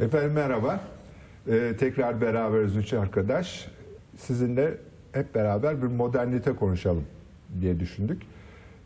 [0.00, 0.80] Efendim merhaba.
[1.48, 3.68] Ee, tekrar beraberiz üç arkadaş.
[4.16, 4.74] Sizinle
[5.12, 7.04] hep beraber bir modernite konuşalım
[7.60, 8.22] diye düşündük.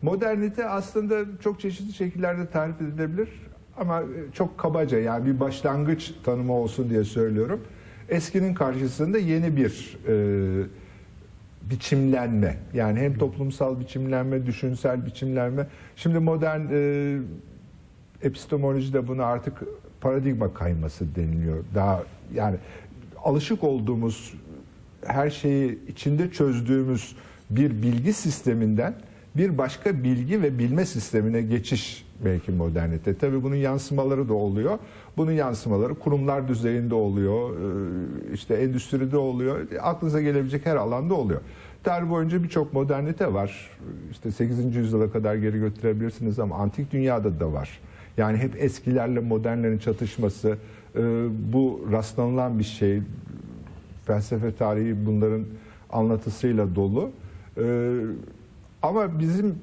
[0.02, 3.29] Modernite aslında çok çeşitli şekillerde tarif edilebilir
[3.76, 4.02] ama
[4.32, 7.61] çok kabaca yani bir başlangıç tanımı olsun diye söylüyorum.
[8.09, 10.67] Eskinin karşısında yeni bir e,
[11.71, 15.67] biçimlenme yani hem toplumsal biçimlenme, düşünsel biçimlenme.
[15.97, 17.19] Şimdi modern e,
[18.23, 19.62] epistemolojide buna artık
[20.01, 21.65] paradigma kayması deniliyor.
[21.74, 22.02] Daha
[22.34, 22.57] yani
[23.25, 24.34] alışık olduğumuz
[25.07, 27.16] her şeyi içinde çözdüğümüz
[27.51, 28.95] bir bilgi sisteminden
[29.37, 33.19] bir başka bilgi ve bilme sistemine geçiş belki modernite.
[33.19, 34.79] Tabii bunun yansımaları da oluyor.
[35.16, 41.41] Bunun yansımaları kurumlar düzeyinde oluyor, e, işte endüstride oluyor, aklınıza gelebilecek her alanda oluyor.
[41.85, 43.71] Tarih boyunca birçok modernite var.
[44.10, 44.77] İşte 8.
[44.77, 47.80] yüzyıla kadar geri götürebilirsiniz ama antik dünyada da var.
[48.19, 50.57] Yani hep eskilerle modernlerin çatışması,
[50.97, 51.01] e,
[51.53, 53.01] bu rastlanılan bir şey.
[54.07, 55.45] Felsefe tarihi bunların
[55.91, 57.10] anlatısıyla dolu.
[57.57, 57.95] E,
[58.83, 59.55] ama bizim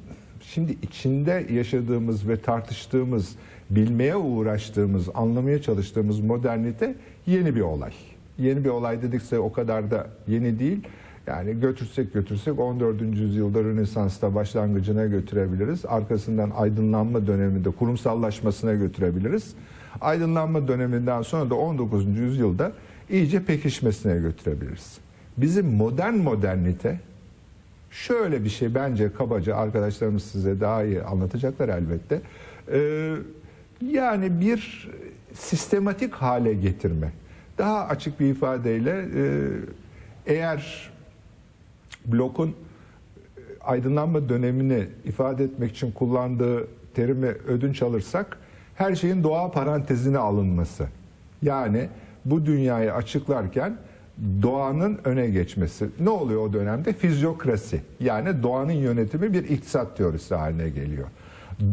[0.41, 3.35] şimdi içinde yaşadığımız ve tartıştığımız,
[3.69, 6.95] bilmeye uğraştığımız, anlamaya çalıştığımız modernite
[7.27, 7.91] yeni bir olay.
[8.37, 10.79] Yeni bir olay dedikse o kadar da yeni değil.
[11.27, 13.01] Yani götürsek götürsek 14.
[13.01, 15.85] yüzyılda Rönesans'ta başlangıcına götürebiliriz.
[15.85, 19.53] Arkasından aydınlanma döneminde kurumsallaşmasına götürebiliriz.
[20.01, 22.17] Aydınlanma döneminden sonra da 19.
[22.17, 22.71] yüzyılda
[23.09, 24.97] iyice pekişmesine götürebiliriz.
[25.37, 26.99] Bizim modern modernite
[27.91, 32.21] şöyle bir şey bence kabaca arkadaşlarımız size daha iyi anlatacaklar elbette.
[32.71, 33.15] Ee,
[33.81, 34.91] yani bir
[35.33, 37.11] sistematik hale getirme.
[37.57, 39.23] Daha açık bir ifadeyle e,
[40.25, 40.91] eğer
[42.07, 42.55] Block'un
[43.61, 48.37] aydınlanma dönemini ifade etmek için kullandığı terimi ödünç alırsak
[48.75, 50.87] her şeyin doğa parantezine alınması.
[51.41, 51.89] Yani
[52.25, 53.77] bu dünyayı açıklarken
[54.41, 55.89] doğanın öne geçmesi.
[55.99, 56.93] Ne oluyor o dönemde?
[56.93, 57.81] Fizyokrasi.
[57.99, 61.07] Yani doğanın yönetimi bir iktisat teorisi haline geliyor.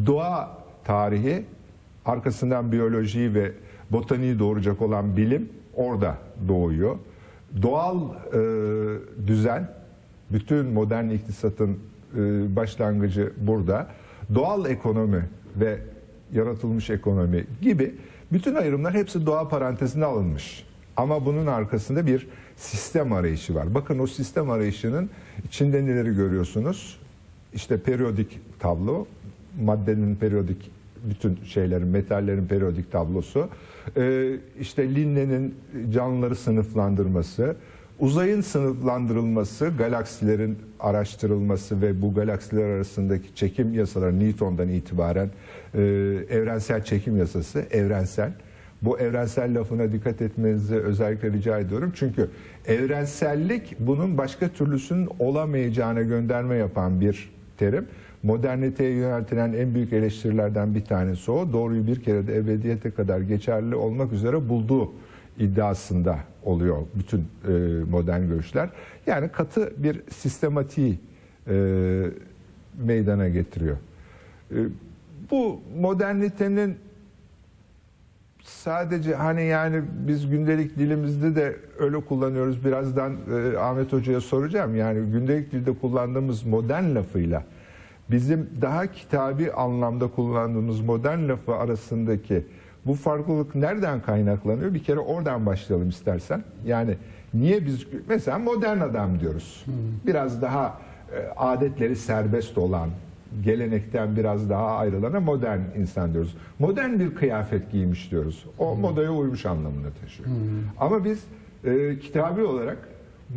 [0.06, 1.44] Doğa tarihi
[2.04, 3.52] arkasından biyolojiyi ve
[3.90, 6.16] botaniği doğuracak olan bilim orada
[6.48, 6.96] doğuyor.
[7.62, 8.38] Doğal e,
[9.26, 9.68] düzen
[10.32, 11.78] bütün modern iktisatın
[12.16, 13.88] e, başlangıcı burada.
[14.34, 15.78] Doğal ekonomi ve
[16.32, 17.94] yaratılmış ekonomi gibi
[18.32, 20.64] bütün ayrımlar hepsi doğa parantezine alınmış.
[20.96, 23.74] Ama bunun arkasında bir sistem arayışı var.
[23.74, 25.10] Bakın o sistem arayışının
[25.44, 26.98] içinde neleri görüyorsunuz?
[27.54, 29.06] İşte periyodik tablo,
[29.60, 30.70] maddenin periyodik
[31.04, 33.48] bütün şeylerin, metallerin periyodik tablosu,
[33.96, 35.54] ee, işte Linne'nin
[35.92, 37.56] canlıları sınıflandırması,
[37.98, 45.30] uzayın sınıflandırılması, galaksilerin araştırılması ve bu galaksiler arasındaki çekim yasaları Newton'dan itibaren
[45.74, 45.80] e,
[46.30, 48.32] evrensel çekim yasası, evrensel.
[48.82, 51.92] Bu evrensel lafına dikkat etmenizi özellikle rica ediyorum.
[51.94, 52.30] Çünkü
[52.66, 57.86] evrensellik bunun başka türlüsünün olamayacağına gönderme yapan bir terim.
[58.22, 61.52] Moderniteye yöneltilen en büyük eleştirilerden bir tanesi o.
[61.52, 64.92] Doğruyu bir kere de ebediyete kadar geçerli olmak üzere bulduğu
[65.38, 67.52] iddiasında oluyor bütün e,
[67.90, 68.70] modern görüşler.
[69.06, 70.98] Yani katı bir sistematiği
[71.48, 71.54] e,
[72.78, 73.76] meydana getiriyor.
[74.50, 74.56] E,
[75.30, 76.76] bu modernitenin
[78.42, 82.64] sadece hani yani biz gündelik dilimizde de öyle kullanıyoruz.
[82.64, 84.76] Birazdan e, Ahmet Hoca'ya soracağım.
[84.76, 87.44] Yani gündelik dilde kullandığımız modern lafıyla
[88.10, 92.46] bizim daha kitabi anlamda kullandığımız modern lafı arasındaki
[92.86, 94.74] bu farklılık nereden kaynaklanıyor?
[94.74, 96.44] Bir kere oradan başlayalım istersen.
[96.66, 96.96] Yani
[97.34, 99.64] niye biz mesela modern adam diyoruz.
[100.06, 100.78] Biraz daha
[101.16, 102.88] e, adetleri serbest olan,
[103.44, 106.34] gelenekten biraz daha ayrılana modern insan diyoruz.
[106.58, 108.46] Modern bir kıyafet giymiş diyoruz.
[108.58, 110.28] O modaya uymuş anlamını taşıyor.
[110.80, 111.24] Ama biz
[111.64, 112.78] e, kitabi olarak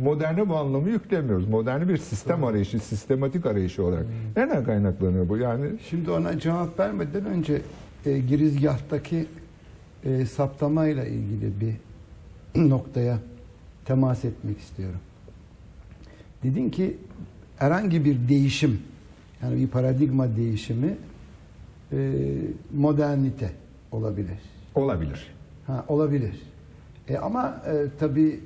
[0.02, 1.48] moderne bu anlamı yüklemiyoruz.
[1.48, 4.06] Modern bir sistem arayışı, sistematik arayışı olarak.
[4.36, 5.36] Nereden kaynaklanıyor bu?
[5.36, 7.62] Yani Şimdi ona cevap vermeden önce
[8.06, 9.26] e, girizgahtaki
[10.04, 11.74] e, saptamayla ilgili bir
[12.68, 13.18] noktaya
[13.84, 15.00] temas etmek istiyorum.
[16.42, 16.96] Dedin ki
[17.56, 18.78] herhangi bir değişim,
[19.42, 20.96] yani bir paradigma değişimi
[21.92, 21.96] e,
[22.76, 23.50] modernite
[23.92, 24.38] olabilir.
[24.74, 25.26] olabilir.
[25.66, 26.42] Ha, olabilir.
[27.08, 28.40] E, ama e, tabii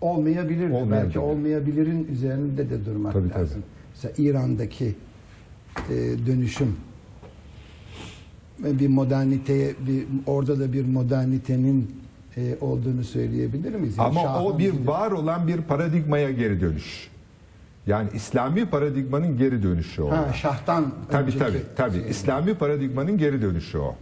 [0.00, 0.90] olmayabilir.
[0.90, 3.40] Belki olmayabilirin üzerinde de durmak Tabii, tabii.
[3.40, 3.62] lazım.
[3.94, 4.94] Mesela İran'daki
[5.90, 5.94] e,
[6.26, 6.76] dönüşüm
[8.58, 11.90] bir moderniteye bir orada da bir modernitenin
[12.36, 13.98] e, olduğunu söyleyebilir miyiz?
[13.98, 17.08] Yani Ama o bir var olan bir paradigmaya geri dönüş.
[17.86, 20.10] Yani İslami paradigmanın geri dönüşü o.
[20.10, 22.00] Ha, şahtan Tabii tabii tabii.
[22.00, 22.10] şey.
[22.10, 23.96] İslami paradigmanın geri dönüşü o.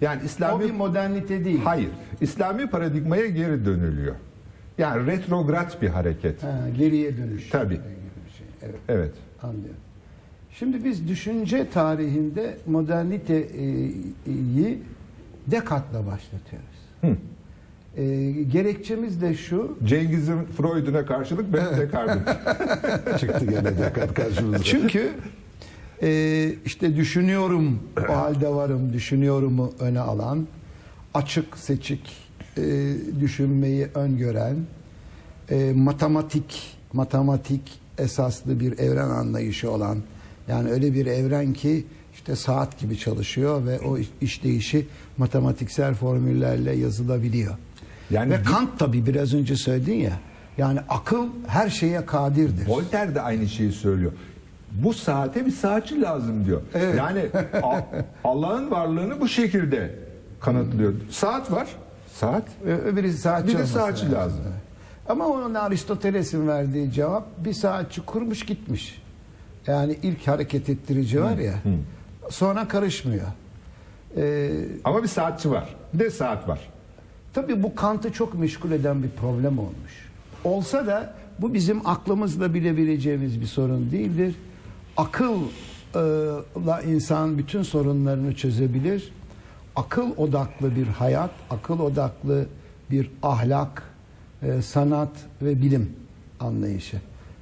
[0.00, 1.60] Yani O İslami bir modernite değil.
[1.64, 1.88] Hayır.
[2.20, 4.14] İslami paradigmaya geri dönülüyor.
[4.78, 6.42] Yani retrograd bir hareket.
[6.42, 7.48] Ha, geriye dönüş.
[7.50, 7.74] Tabii.
[7.74, 7.82] gibi
[8.38, 8.46] şey.
[8.62, 9.12] Evet, Evet.
[9.42, 9.76] anlıyorum.
[10.58, 13.96] Şimdi biz düşünce tarihinde moderniteyi
[15.46, 16.68] Descartes'la başlatıyoruz.
[17.00, 17.16] Hı.
[17.96, 19.78] Ee, gerekçemiz de şu.
[19.84, 22.24] Cengiz'in Freud'una karşılık ben Descartes'im.
[23.18, 24.64] Çıktı gene Descartes karşımıza.
[24.64, 25.10] Çünkü
[26.02, 27.78] e, işte düşünüyorum
[28.08, 30.46] o halde varım düşünüyorumu öne alan
[31.14, 32.16] açık seçik
[32.58, 32.62] e,
[33.20, 34.56] düşünmeyi öngören
[35.50, 39.98] e, matematik matematik esaslı bir evren anlayışı olan
[40.52, 44.86] yani öyle bir evren ki işte saat gibi çalışıyor ve o işleyişi
[45.18, 47.54] matematiksel formüllerle yazılabiliyor.
[48.10, 50.12] Yani ve Kant tabi biraz önce söyledin ya
[50.58, 52.68] yani akıl her şeye kadirdir.
[52.68, 54.12] Voltaire de aynı şeyi söylüyor.
[54.70, 56.60] Bu saate bir saatçi lazım diyor.
[56.74, 56.98] Evet.
[56.98, 57.26] Yani
[58.24, 59.94] Allah'ın varlığını bu şekilde
[60.40, 60.94] kanıtlıyor.
[61.10, 61.68] Saat var.
[62.14, 62.44] Saat.
[62.64, 64.40] Öbürü saatçi Bir de saatçi lazım.
[65.08, 69.01] Ama onun Aristoteles'in verdiği cevap bir saatçi kurmuş gitmiş.
[69.66, 71.54] Yani ilk hareket ettirici var ya.
[72.30, 73.26] Sonra karışmıyor.
[74.16, 74.50] Ee,
[74.84, 75.76] Ama bir saatçi var.
[75.94, 76.60] Bir de saat var.
[77.34, 80.08] tabii bu Kant'ı çok meşgul eden bir problem olmuş.
[80.44, 84.34] Olsa da bu bizim aklımızla bilebileceğimiz bir sorun değildir.
[85.94, 89.12] Akılla insan bütün sorunlarını çözebilir.
[89.76, 92.46] Akıl odaklı bir hayat, akıl odaklı
[92.90, 93.82] bir ahlak,
[94.42, 95.10] e, sanat
[95.42, 95.92] ve bilim
[96.40, 96.96] anlayışı.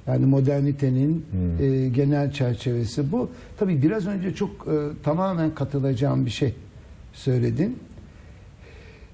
[0.07, 1.25] Yani modernitenin
[1.61, 3.29] e, genel çerçevesi bu.
[3.59, 6.55] Tabii biraz önce çok e, tamamen katılacağım bir şey
[7.13, 7.79] söyledin.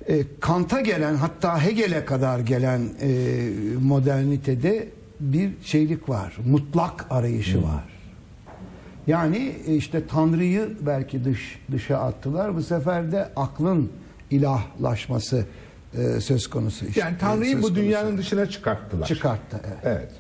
[0.08, 3.10] E, Kant'a gelen hatta Hegel'e kadar gelen e,
[3.84, 4.88] modernitede
[5.20, 6.38] bir şeylik var.
[6.46, 7.84] Mutlak arayışı var.
[9.08, 12.56] Yani e, işte Tanrı'yı belki dış dışa attılar.
[12.56, 13.90] Bu sefer de aklın
[14.32, 15.46] ilahlaşması
[15.98, 16.86] e, söz konusu.
[16.86, 17.00] işte.
[17.00, 17.76] Yani Tanrı'yı bu konusu.
[17.76, 19.08] dünyanın dışına çıkarttılar.
[19.08, 19.60] çıkarttı.
[19.64, 19.78] Evet.
[19.84, 20.12] Evet.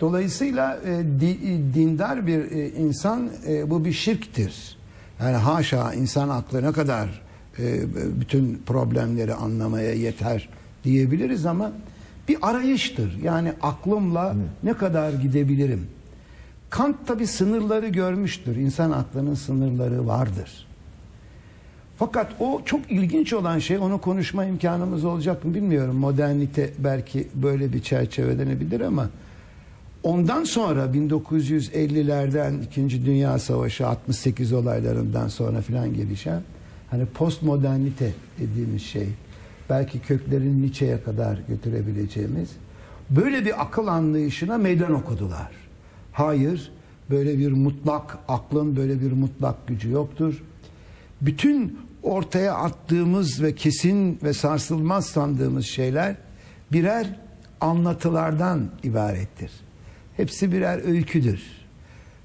[0.00, 4.76] Dolayısıyla e, di- dindar bir e, insan e, bu bir şirktir.
[5.20, 7.22] Yani haşa insan aklı ne kadar
[7.58, 7.82] e,
[8.20, 10.48] bütün problemleri anlamaya yeter
[10.84, 11.72] diyebiliriz ama
[12.28, 13.18] bir arayıştır.
[13.22, 15.86] Yani aklımla ne kadar gidebilirim?
[16.70, 18.56] Kant tabi sınırları görmüştür.
[18.56, 20.66] İnsan aklının sınırları vardır.
[21.98, 25.96] Fakat o çok ilginç olan şey onu konuşma imkanımız olacak mı bilmiyorum.
[25.96, 29.10] Modernite belki böyle bir çerçevelenebilir ama
[30.04, 33.06] ondan sonra 1950'lerden 2.
[33.06, 36.42] Dünya Savaşı 68 olaylarından sonra filan gelişen
[36.90, 39.08] hani postmodernite dediğimiz şey
[39.70, 42.50] belki köklerini Nietzsche'ye kadar götürebileceğimiz
[43.10, 45.50] böyle bir akıl anlayışına meydan okudular.
[46.12, 46.72] Hayır
[47.10, 50.42] böyle bir mutlak aklın böyle bir mutlak gücü yoktur
[51.20, 56.16] bütün ortaya attığımız ve kesin ve sarsılmaz sandığımız şeyler
[56.72, 57.06] birer
[57.60, 59.63] anlatılardan ibarettir.
[60.16, 61.42] Hepsi birer öyküdür.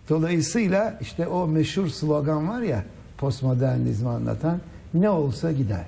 [0.09, 2.83] Dolayısıyla işte o meşhur slogan var ya
[3.17, 4.59] postmodernizmi anlatan
[4.93, 5.85] ne olsa gider.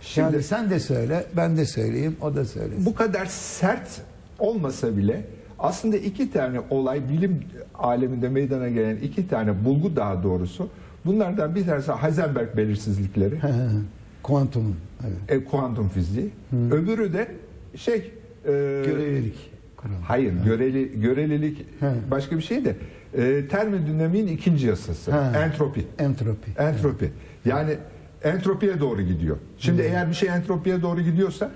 [0.00, 2.86] Şimdi- yani sen de söyle, ben de söyleyeyim, o da söylesin.
[2.86, 4.00] Bu kadar sert
[4.38, 5.24] olmasa bile
[5.58, 7.42] aslında iki tane olay bilim
[7.74, 10.68] aleminde meydana gelen iki tane bulgu daha doğrusu.
[11.06, 13.38] Bunlardan bir tanesi Heisenberg belirsizlikleri,
[14.22, 14.76] Kuantumun.
[15.04, 15.40] Evet.
[15.42, 16.30] e, kuantum fiziği.
[16.70, 17.28] Öbürü de
[17.76, 18.50] şey e,
[18.86, 19.53] Görelilik.
[19.84, 19.98] Kuralı.
[20.04, 21.90] Hayır, göreli görelilik He.
[22.10, 22.76] başka bir şey de
[23.14, 25.38] e, termodinamiğin ikinci yasası, He.
[25.38, 25.86] entropi.
[25.98, 26.50] Entropi.
[26.58, 27.12] Entropi.
[27.44, 27.76] Yani
[28.22, 29.36] entropiye doğru gidiyor.
[29.58, 31.50] Şimdi eğer bir şey entropiye doğru gidiyorsa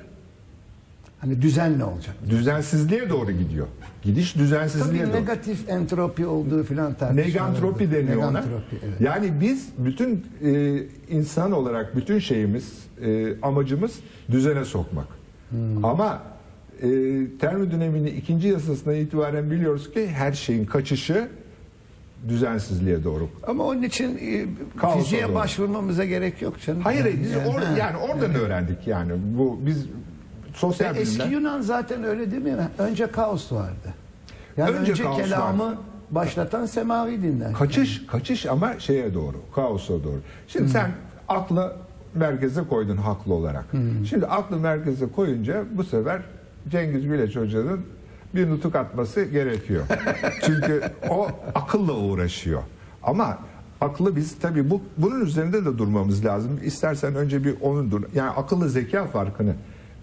[1.20, 2.14] Hani düzen ne olacak?
[2.30, 3.66] düzensizliğe doğru gidiyor.
[4.02, 5.20] Gidiş düzensizliğe Tabii doğru.
[5.22, 7.28] negatif entropi olduğu filan tartışmalar.
[7.28, 8.26] Negantropi deniyor ona.
[8.28, 9.00] Negantropi, evet.
[9.00, 12.72] Yani biz bütün e, insan olarak bütün şeyimiz,
[13.04, 13.92] e, amacımız
[14.30, 15.06] düzene sokmak.
[15.50, 15.84] Hmm.
[15.84, 16.22] Ama
[16.82, 16.88] e,
[17.40, 21.28] termodinamiğin ikinci yasasından itibaren biliyoruz ki her şeyin kaçışı
[22.28, 23.28] düzensizliğe doğru.
[23.46, 24.46] Ama onun için e,
[24.80, 25.34] Kaosa fiziğe doğru.
[25.34, 26.80] başvurmamıza gerek yok canım.
[26.82, 27.76] Hayır, Yani, biz yani, or- ha.
[27.78, 29.12] yani oradan öğrendik yani.
[29.38, 29.86] Bu biz
[30.54, 31.32] sosyal Ve eski bilimler.
[31.32, 32.56] Yunan zaten öyle değil mi?
[32.78, 33.94] Önce kaos vardı.
[34.56, 35.78] Yani Önce önce, kaos kelamı vardı.
[36.10, 37.52] başlatan semavi dinler.
[37.52, 40.20] Kaçış, kaçış ama şeye doğru, kaosa doğru.
[40.48, 40.90] Şimdi sen
[41.28, 41.76] aklı
[42.14, 43.64] merkeze koydun haklı olarak.
[44.10, 46.22] Şimdi aklı merkeze koyunca bu sefer
[46.68, 47.80] Cengiz Güleç Hoca'nın
[48.34, 49.84] bir nutuk atması gerekiyor.
[50.46, 52.62] Çünkü o akılla uğraşıyor.
[53.02, 53.38] Ama
[53.80, 56.60] aklı biz tabii bu bunun üzerinde de durmamız lazım.
[56.64, 58.02] İstersen önce bir onun dur.
[58.14, 59.54] Yani akılla zeka farkını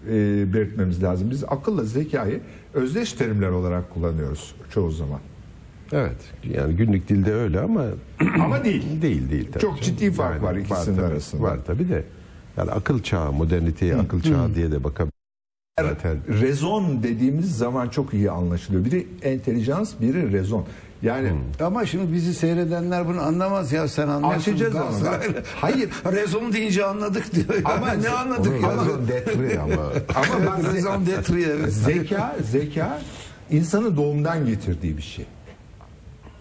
[0.08, 0.12] e,
[0.54, 1.30] belirtmemiz lazım.
[1.30, 2.40] Biz akılla zekayı
[2.74, 5.20] özdeş terimler olarak kullanıyoruz çoğu zaman.
[5.92, 6.16] Evet.
[6.44, 7.84] Yani günlük dilde öyle ama
[8.40, 8.84] Ama değil.
[9.02, 9.62] değil değil tabii.
[9.62, 9.84] Çok canım.
[9.84, 11.42] ciddi fark var ikisinin tabii, arasında.
[11.42, 12.04] Var tabii de.
[12.56, 15.15] Yani akıl çağı, moderniteye akıl çağı diye de bakabiliriz.
[15.80, 18.84] Zaten Rezon dediğimiz zaman çok iyi anlaşılıyor.
[18.84, 20.64] Biri entelijans, biri rezon.
[21.02, 24.52] Yani Ama şimdi bizi seyredenler bunu anlamaz ya sen anlıyorsun.
[24.52, 24.82] Açacağız onu.
[24.82, 25.90] Galatasaray- Hayır.
[26.12, 27.62] Rezon deyince anladık diyor.
[27.64, 28.68] Ama ne anladık ya?
[28.68, 29.82] raison d'être ama
[30.14, 31.06] ama bak Rezon
[31.50, 31.72] evet.
[31.72, 33.00] zeka, zeka
[33.50, 35.26] insanın doğumdan getirdiği bir şey.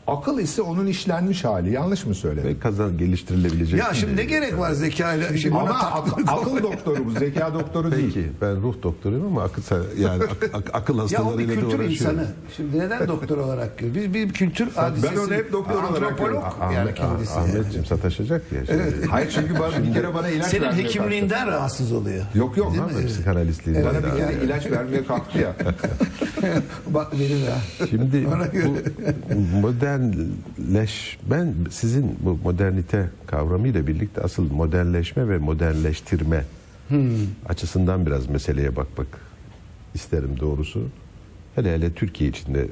[0.08, 1.72] Akıl ise onun işlenmiş hali.
[1.72, 2.50] Yanlış mı söyledim?
[2.50, 3.80] ve kazan geliştirilebilecek.
[3.80, 5.38] Ya şimdi ne gerek var zekayla?
[5.38, 8.12] Şimdi Ama ona tak- ak- akıl doktoru bu, zeka doktoru değil.
[8.14, 9.62] Peki ben ruh doktoruyum ama akıl
[10.00, 11.92] yani ak- ak- akıl Ya o bir hastalarıyla da kültür uğraşıyorum.
[11.92, 12.28] insanı.
[12.58, 14.04] Şimdi neden doktor olarak görüyoruz?
[14.04, 15.20] Biz bir kültür hadisesi.
[15.20, 16.74] onu hep doktor olarak Antropolog görüyorum.
[16.76, 17.34] yani kendisi.
[17.40, 17.50] yani.
[17.50, 18.66] Ahmetciğim sataşacak ya.
[18.66, 19.06] Şimdi.
[19.10, 22.20] Hayır çünkü bana, bir kere bana ilaç Senin hekimliğinden rahatsız oluyor.
[22.24, 22.40] kalktı.
[22.40, 22.74] Yok yok.
[22.82, 25.54] Ahmet psikanalistliğini Bana bir kere ilaç vermeye kalktı ya.
[26.88, 27.86] Bak verir ha.
[27.90, 28.66] Şimdi Ona göre.
[29.98, 36.46] Modernleş ben sizin bu modernite kavramıyla birlikte asıl modernleşme ve modernleştirme
[37.50, 39.08] açısından biraz meseleye bakmak
[39.94, 40.88] isterim doğrusu.
[41.56, 42.68] Hele hele Türkiye içinde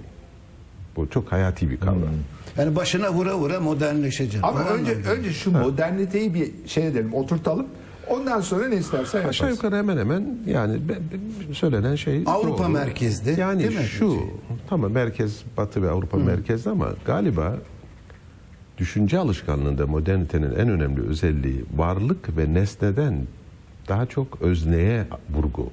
[0.95, 2.13] bu çok hayati bir kavram.
[2.57, 4.41] Yani başına vura vura modernleşeceksin.
[4.47, 5.09] Ama önce anlamda.
[5.09, 7.67] önce şu moderniteyi bir şey edelim, oturtalım.
[8.09, 9.29] Ondan sonra ne istersen yaparız.
[9.29, 10.79] Aşağı yukarı hemen hemen yani
[11.53, 12.69] söylenen şey Avrupa doğru.
[12.69, 13.83] merkezli, Yani değil mi?
[13.85, 14.17] şu
[14.69, 17.57] tamam merkez Batı ve Avrupa merkezli ama galiba
[18.77, 23.27] düşünce alışkanlığında modernitenin en önemli özelliği varlık ve nesneden
[23.89, 25.69] daha çok özneye vurgu.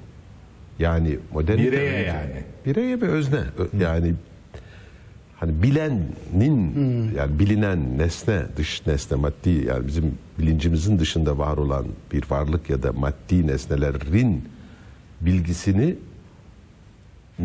[0.79, 2.43] Yani modernite Bireye önce- yani.
[2.65, 3.39] Bireye ve özne.
[3.57, 4.13] Ö- Yani
[5.39, 6.05] hani bilenin
[7.17, 12.83] yani bilinen nesne dış nesne maddi yani bizim bilincimizin dışında var olan bir varlık ya
[12.83, 14.43] da maddi nesnelerin
[15.21, 15.95] bilgisini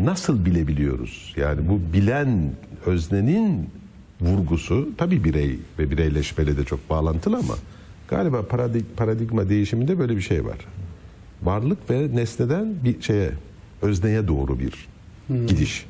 [0.05, 1.33] nasıl bilebiliyoruz?
[1.37, 2.51] Yani bu bilen
[2.85, 3.69] öznenin
[4.21, 7.53] vurgusu tabii birey ve bireyleşmeyle de çok bağlantılı ama
[8.07, 10.57] galiba paradig- paradigma değişiminde böyle bir şey var.
[11.43, 13.31] Varlık ve nesneden bir şeye
[13.81, 14.87] özneye doğru bir
[15.47, 15.85] gidiş.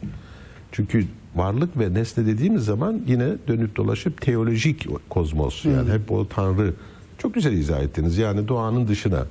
[0.71, 6.73] Çünkü varlık ve nesne dediğimiz zaman yine dönüp dolaşıp teolojik kozmos yani hep o tanrı
[7.17, 8.17] çok güzel izah ettiniz.
[8.17, 9.25] Yani doğanın dışına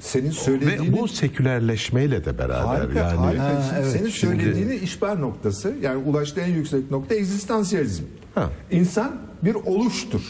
[0.00, 3.44] Senin söylediğini ve bu sekülerleşmeyle de beraber harika, yani harika.
[3.44, 3.92] Ha, Şimdi evet.
[3.92, 8.04] Senin Şimdi- söylediğini işber noktası yani ulaştığı en yüksek nokta egzistansiyalizm.
[8.34, 8.50] Ha.
[8.70, 10.20] İnsan bir oluştur.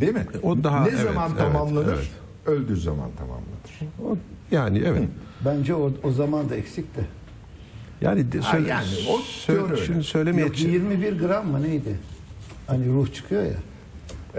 [0.00, 0.26] Değil mi?
[0.42, 1.94] O daha- ne evet, zaman evet, tamamlanır?
[1.94, 2.08] evet.
[2.46, 3.94] Öldüğü zaman tamamlanır.
[4.04, 4.16] O-
[4.50, 5.08] yani evet.
[5.44, 7.00] Bence o, o zaman da eksikti.
[8.00, 11.96] Yani de, Ha, söyle, yani o söyle- şimdi söylemeye Yok 21 gram mı neydi?
[12.66, 13.54] Hani ruh çıkıyor ya.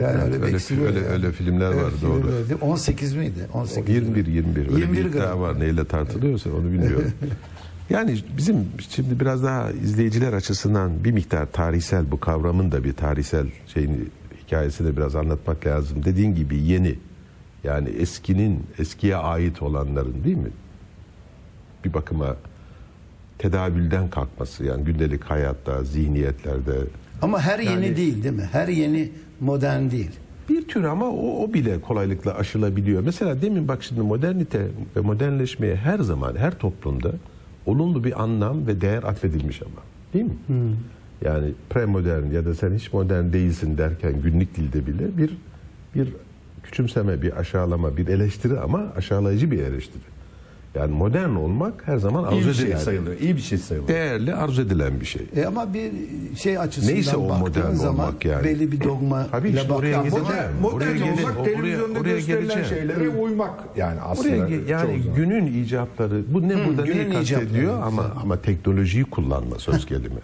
[0.02, 1.08] Yani öyle, öyle, eksiliyor öyle, yani.
[1.10, 2.32] öyle filmler var Evet, doğru.
[2.32, 2.56] öyle.
[2.56, 3.48] 18 miydi?
[3.54, 3.96] 18.
[3.96, 7.12] 21 21 öyle 21 bir iddia var neyle tartılıyorsa onu bilmiyorum.
[7.90, 8.56] yani bizim
[8.90, 13.98] şimdi biraz daha izleyiciler açısından bir miktar tarihsel bu kavramın da bir tarihsel şeyini
[14.48, 16.06] hikayesini biraz anlatmak lazım.
[16.06, 16.96] Dediğin gibi yeni
[17.64, 20.50] yani eskinin eskiye ait olanların değil mi?
[21.86, 22.36] Bir bakıma
[23.38, 26.74] tedavülden kalkması yani gündelik hayatta, zihniyetlerde
[27.22, 28.50] Ama her yeni Yani- değil değil mi?
[28.52, 30.12] Her yeni modern değil.
[30.50, 33.04] Bir tür ama o, o bile kolaylıkla aşılabiliyor.
[33.04, 37.12] Mesela demin bak şimdi modernite ve modernleşmeye her zaman her toplumda
[37.66, 39.82] olumlu bir anlam ve değer atfedilmiş ama.
[40.14, 40.32] Değil mi?
[41.26, 45.38] Yani premodern ya da sen hiç modern değilsin derken günlük dilde bile bir
[45.96, 46.14] bir
[46.64, 50.04] küçümseme, bir aşağılama, bir eleştiri ama aşağılayıcı bir eleştiri.
[50.76, 53.20] Yani modern olmak her zaman İyi arzu bir şey edilen, sayılır.
[53.20, 53.88] İyi bir şey sayılır.
[53.88, 55.22] değerli arzu edilen bir şey.
[55.36, 55.92] E ama bir
[56.38, 58.44] şey açısından Neyse o baktığın modern zaman olmak yani.
[58.44, 60.26] belli bir dogma Tabii ile işte oraya Ya gideceğim.
[60.26, 62.66] modern- Modern, Oraya olmak oraya- televizyonda oraya gösterilen geleceğim.
[62.90, 64.30] şeylere uymak yani aslında.
[64.30, 69.60] Buraya ge- yani günün icatları bu ne burada günün neyi kastediyor ama ama teknolojiyi kullanma
[69.60, 70.20] söz gelimi.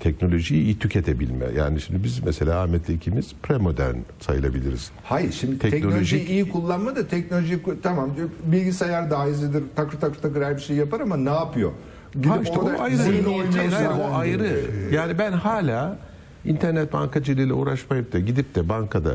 [0.00, 1.44] Teknolojiyi iyi tüketebilme.
[1.56, 4.90] Yani şimdi biz mesela Ahmet'le ikimiz premodern sayılabiliriz.
[5.04, 8.10] Hayır şimdi Teknolojik- teknolojiyi iyi kullanma da teknoloji tamam
[8.44, 11.72] bilgisayar daha hızlıdır takır takır takır her bir şey yapar ama ne yapıyor?
[12.14, 12.78] Gidip Ha işte o ayrı.
[12.78, 14.60] Hayır, hayır, o ayrı.
[14.92, 15.98] Yani ben hala
[16.44, 19.14] internet bankacılığıyla uğraşmayıp da gidip de bankada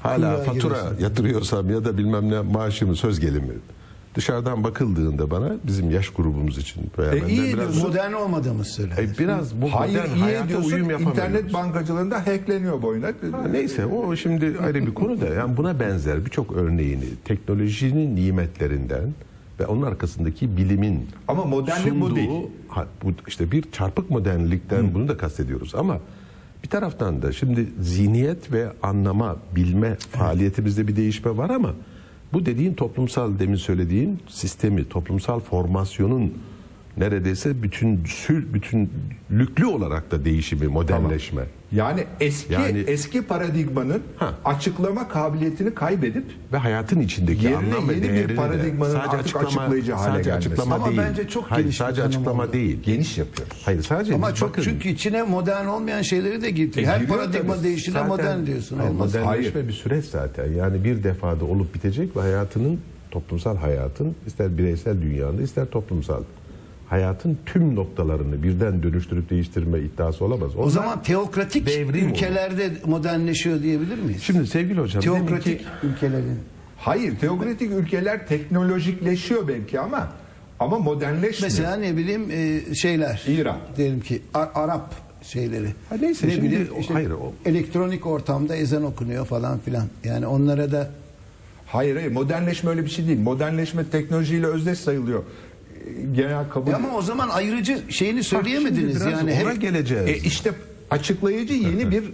[0.00, 0.96] hala Kuyuya fatura giriyorsun.
[1.04, 3.54] yatırıyorsam ya da bilmem ne maaşımı söz gelimi
[4.14, 7.82] dışarıdan bakıldığında bana bizim yaş grubumuz için veya E, benden iyi biraz ediyorsun.
[7.88, 8.98] modern olmadığımız söyleniyor.
[9.14, 11.18] E, biraz bu Hayır modern iyi hayata ediyorsun uyum yapamıyoruz.
[11.18, 13.06] internet bankacılığında hackleniyor boyuna.
[13.06, 13.12] Ha,
[13.50, 19.14] Neyse o şimdi ayrı bir konu da yani buna benzer birçok örneğini teknolojinin nimetlerinden
[19.60, 22.30] ve onun arkasındaki bilimin Ama modernlik bu değil.
[22.68, 25.98] Ha, bu işte bir çarpık modernlikten bunu da kastediyoruz ama
[26.64, 31.70] bir taraftan da şimdi zihniyet ve anlama, bilme faaliyetimizde bir değişme var ama
[32.34, 36.34] bu dediğin toplumsal demin söylediğin sistemi, toplumsal formasyonun
[36.96, 38.04] neredeyse bütün
[38.54, 41.42] bütünlüklü olarak da değişimi, modernleşme.
[41.72, 44.34] Yani eski Yani- eski paradigmanın Ha.
[44.44, 49.36] açıklama kabiliyetini kaybedip ve hayatın içindeki Yerine anlam ve yeni bir değerini de paradigmanın artık
[49.36, 50.48] açıklayıcı hale sadece gelmesi.
[50.48, 50.98] açıklama Ama değil.
[50.98, 52.52] bence çok Hayır, geniş bir sadece açıklama oldu.
[52.52, 52.78] değil.
[52.84, 53.62] geniş yapıyoruz.
[53.64, 56.80] Hayır sadece Ama çok bakın, çünkü içine modern olmayan şeyleri de girdi.
[56.80, 58.78] E, Her paradigma değişine modern diyorsun.
[58.78, 59.14] Hayır, Olmaz.
[59.14, 60.52] modernleşme bir süreç zaten.
[60.52, 66.22] Yani bir defada olup bitecek ve hayatının toplumsal hayatın ister bireysel dünyanda ister toplumsal
[66.88, 70.56] hayatın tüm noktalarını birden dönüştürüp değiştirme iddiası olamaz.
[70.56, 74.22] O Onlar- zaman teokratik devrim ülkelerde modernleşiyor diyebilir miyiz?
[74.22, 76.38] Şimdi sevgili hocam teokratik ki ülkelerin.
[76.78, 80.08] Hayır, teokratik ülkeler teknolojikleşiyor belki ama
[80.60, 81.42] ama modernleşmiyor.
[81.52, 83.22] Mesela ne bileyim e, şeyler.
[83.28, 83.56] İran.
[83.76, 85.66] Diyelim ki A- Arap şeyleri.
[85.90, 89.84] Ha neyse, ne şimdi bileyim o- işte hayır, o- elektronik ortamda ezan okunuyor falan filan.
[90.04, 90.90] Yani onlara da
[91.66, 93.18] Hayır hayır modernleşme öyle bir şey değil.
[93.20, 95.22] Modernleşme teknolojiyle özdeş sayılıyor.
[96.12, 96.70] Genel kabul.
[96.70, 99.32] E ama o zaman ayrıcı şeyini söyleyemediniz biraz yani.
[99.42, 100.08] ona Hep- geleceğiz.
[100.08, 100.52] E işte
[100.90, 102.04] açıklayıcı yeni bir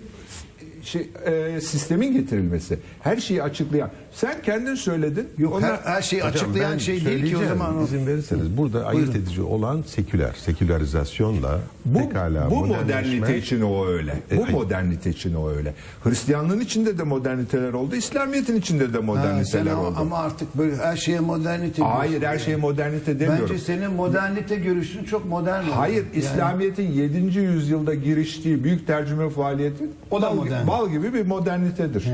[0.82, 2.78] şey, e, sistemin getirilmesi.
[3.00, 3.90] Her şeyi açıklayan.
[4.14, 5.28] Sen kendin söyledin.
[5.38, 7.78] Yok Onlar- her, her şeyi Hocam açıklayan şey değil ki o zaman.
[7.78, 7.84] o.
[7.84, 14.14] izin verirseniz burada ayırt edici olan seküler, sekülerizasyonla Bu, pekala bu modernite için o öyle.
[14.30, 14.54] E, bu hayır.
[14.54, 15.74] modernite için o öyle.
[16.04, 17.96] Hristiyanlığın içinde de moderniteler oldu.
[17.96, 19.96] İslamiyet'in içinde de Ha, sen moderniteler ama, oldu.
[20.00, 23.46] ama artık böyle her şeye modernite Hayır her şeye modernite demiyorum.
[23.50, 25.62] Bence senin modernite görüşün çok modern.
[25.64, 27.40] Hayır, Yani- İslamiyet'in 7.
[27.40, 30.66] yüzyılda giriştiği büyük tercüme faaliyeti O da bal, modern.
[30.66, 32.04] bal gibi bir modernitedir.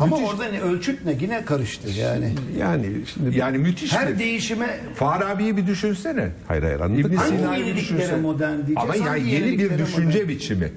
[0.00, 0.30] Ama Müthiş.
[0.32, 2.32] orada ne ölçüt ne yine karıştı yani.
[2.58, 4.18] yani şimdi Yani müthiş Her bir.
[4.18, 6.28] değişime Farabi'yi bir düşünsene.
[6.48, 7.06] hayır hayır anladık.
[7.06, 8.20] İbn Hangi Sina'yı bir yeniliklere düşünsene.
[8.20, 10.28] modern diyeceğiz, Ama yani hangi yeni bir yeniliklere düşünce modern?
[10.28, 10.72] biçimi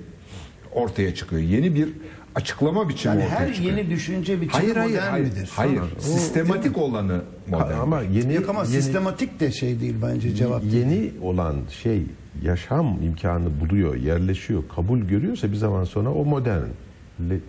[0.71, 1.41] ortaya çıkıyor.
[1.41, 1.89] Yeni bir
[2.35, 3.77] açıklama biçimi Yani ortaya her çıkıyor.
[3.77, 5.49] yeni düşünce biçimi hayır, hayır, modern hayır, midir?
[5.55, 5.81] hayır.
[5.99, 7.79] Sistematik olanı modern.
[7.79, 10.61] ama yeni Yok ama yeni, sistematik de şey değil bence cevap.
[10.61, 10.73] değil.
[10.73, 12.03] yeni olan şey
[12.43, 16.67] yaşam imkanı buluyor, yerleşiyor, kabul görüyorsa bir zaman sonra o modern.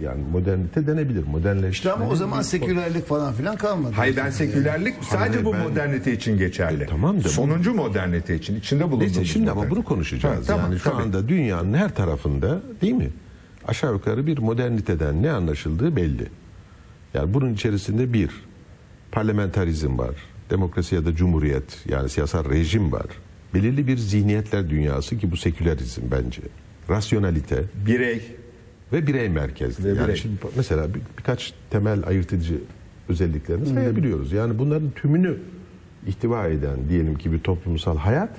[0.03, 1.27] Yani modernite denebilir.
[1.27, 1.69] Modernleşme.
[1.71, 3.93] İşte ama o zaman sekülerlik falan filan kalmadı.
[3.97, 6.83] Hayır ben sekülerlik sadece Hayır, bu ben- modernite için geçerli.
[6.83, 9.77] E, tamam da Sonuncu modernite için içinde bulunduğumuz Neyse şimdi ama modernite.
[9.77, 10.37] bunu konuşacağız.
[10.39, 11.03] Ha, tamam, yani şu tabii.
[11.03, 13.11] anda dünyanın her tarafında değil mi?
[13.67, 16.27] Aşağı yukarı bir moderniteden ne anlaşıldığı belli.
[17.15, 18.31] Yani bunun içerisinde bir
[19.13, 20.15] parlamentarizm var.
[20.51, 23.07] Demokrasi ya da cumhuriyet yani siyasal rejim var.
[23.55, 26.43] Belirli bir zihniyetler dünyası ki bu sekülerizm bence.
[26.91, 28.23] Rasyonalite birey
[28.93, 29.85] ve birey merkezli.
[29.85, 30.17] Ve yani birey.
[30.17, 32.55] şimdi mesela bir, birkaç temel ayırt edici
[33.09, 34.33] özelliklerini sayabiliyoruz.
[34.33, 35.37] Yani bunların tümünü
[36.07, 38.31] ihtiva eden diyelim ki bir toplumsal hayat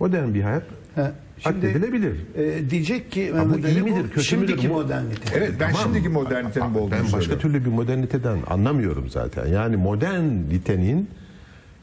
[0.00, 0.62] modern bir hayat
[0.94, 2.16] He, şimdi- addedilebilir.
[2.36, 5.34] Ee, diyecek ki Mehmet Ali iyi midir, bu kötü şimdiki Bu- modernite.
[5.38, 5.82] Evet ben Tamam.
[5.82, 7.42] şimdiki modernitenin bu olduğunu Ben başka söylüyorum.
[7.42, 9.46] türlü bir moderniteden anlamıyorum zaten.
[9.46, 11.08] Yani modernitenin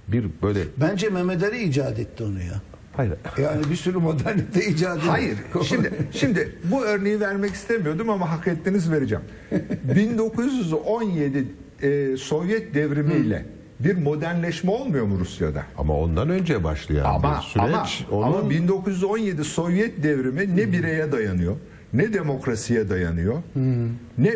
[0.08, 2.62] bir böyle Bence Mehmet Ali icat etti onu ya.
[3.00, 4.86] Hayır Yani bir sürü modernite etti.
[4.86, 5.38] Hayır.
[5.68, 9.24] Şimdi şimdi bu örneği vermek istemiyordum ama hak ettiniz vereceğim.
[9.96, 11.46] 1917
[11.82, 13.46] e, Sovyet devrimiyle
[13.80, 15.64] bir modernleşme olmuyor mu Rusya'da?
[15.78, 21.12] ama ondan önce başlayan Ama bir süreç ama, onun ama 1917 Sovyet devrimi ne bireye
[21.12, 21.56] dayanıyor,
[21.94, 23.36] ne demokrasiye dayanıyor,
[24.18, 24.36] ne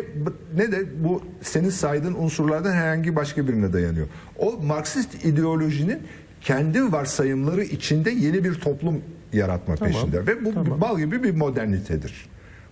[0.56, 4.06] ne de bu senin saydığın unsurlardan herhangi başka birine dayanıyor.
[4.38, 5.98] O Marksist ideolojinin
[6.44, 9.00] kendi varsayımları içinde yeni bir toplum
[9.32, 12.26] yaratma peşinde ve bu bal gibi bir modernitedir.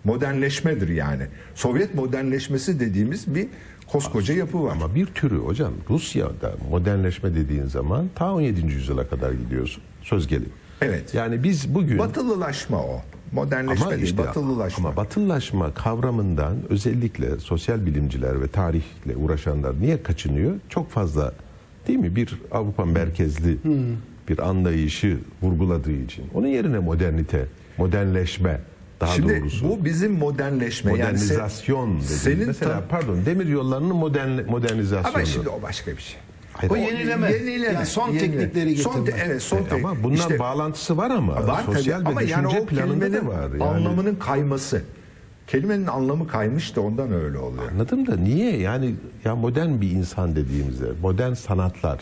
[0.04, 1.22] Modernleşmedir yani.
[1.54, 3.48] Sovyet modernleşmesi dediğimiz bir
[3.86, 4.72] koskoca yapı var.
[4.72, 8.66] Ama bir türü hocam Rusya'da modernleşme dediğin zaman ta 17.
[8.66, 9.82] yüzyıla kadar gidiyorsun.
[10.02, 10.52] Söz gelimi.
[10.80, 11.14] Evet.
[11.14, 13.00] Yani biz bugün Batılılaşma o.
[13.32, 14.88] Modernleşme ama değil, işte batılılaşma.
[14.88, 20.54] ama batılılaşma kavramından özellikle sosyal bilimciler ve tarihle uğraşanlar niye kaçınıyor?
[20.68, 21.32] Çok fazla
[21.88, 22.16] değil mi?
[22.16, 23.58] Bir Avrupa merkezli
[24.28, 26.24] bir anlayışı vurguladığı için.
[26.34, 27.46] Onun yerine modernite,
[27.78, 28.60] modernleşme
[29.00, 29.68] daha Şimdi doğrusu.
[29.68, 32.06] bu bizim modernleşme yani sen- modernizasyon dediğimiz.
[32.22, 35.16] senin Mesela ta- pardon demir yollarının modern, modernizasyonu.
[35.16, 36.16] ama şimdi o başka bir şey.
[36.52, 37.32] Hayır, O o- yenileme.
[37.72, 39.22] Yani son teknikleri Son te- getirmek.
[39.26, 41.76] evet son Evet, ama bundan işte bağlantısı var ama var tabii.
[41.76, 43.42] sosyal ve ama düşünce yani o planında da var.
[43.50, 43.64] Yani.
[43.64, 44.82] anlamının kayması.
[45.46, 47.62] Kelimenin anlamı kaymış da ondan öyle oluyor.
[47.72, 51.98] Anladım da niye yani ya modern bir insan dediğimizde modern sanatlar,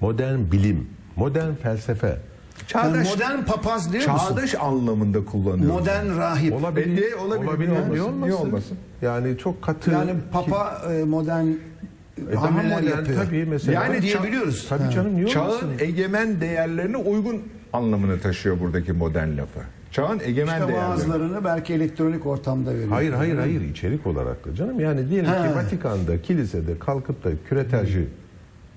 [0.00, 2.18] modern bilim, modern felsefe Yani
[2.66, 4.28] Çağdaş, modern papaz diyor musun?
[4.28, 5.72] çağdaş anlamında kullanıyor.
[5.72, 6.52] Modern rahip.
[6.52, 6.86] olabilir.
[6.86, 8.22] E, niye olabilir, niye niye olmasın?
[8.22, 8.78] Niye olmasın?
[9.02, 9.90] Yani çok katı.
[9.90, 13.24] Yani papa e, modern E, daha hamleler modern yapıyor.
[13.24, 13.84] tabii mesela.
[13.84, 14.66] Yani diyebiliyoruz.
[14.68, 14.90] Tabii Ha.
[14.90, 15.70] canım niye Çağın olmasın?
[15.78, 19.60] egemen değerlerine uygun anlamını taşıyor buradaki modern lafı.
[19.90, 20.90] Çağın egemen İşte değerleri.
[20.90, 22.88] bazılarını belki elektronik ortamda veriyor.
[22.88, 25.48] Hayır hayır hayır içerik olarak da canım yani diyelim Ha.
[25.48, 28.04] ki Vatikan'da kilisede kalkıp da küretajı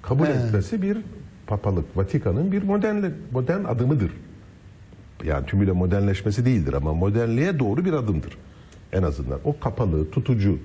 [0.02, 0.32] kabul He.
[0.32, 0.98] etmesi bir
[1.48, 4.12] papalık, Vatikan'ın bir modern, modern adımıdır.
[5.26, 8.38] Yani tümüyle modernleşmesi değildir ama modernliğe doğru bir adımdır.
[8.93, 10.58] En azından o kapalı, tutucu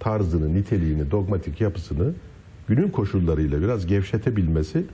[0.00, 2.12] tarzını, niteliğini, dogmatik yapısını
[2.68, 4.84] günün koşullarıyla biraz gevşetebilmesi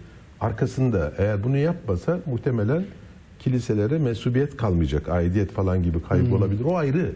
[0.40, 2.85] arkasında eğer bunu yapmasa muhtemelen
[3.40, 6.64] kiliselere mensubiyet kalmayacak, aidiyet falan gibi kaygı olabilir.
[6.64, 7.12] O ayrı.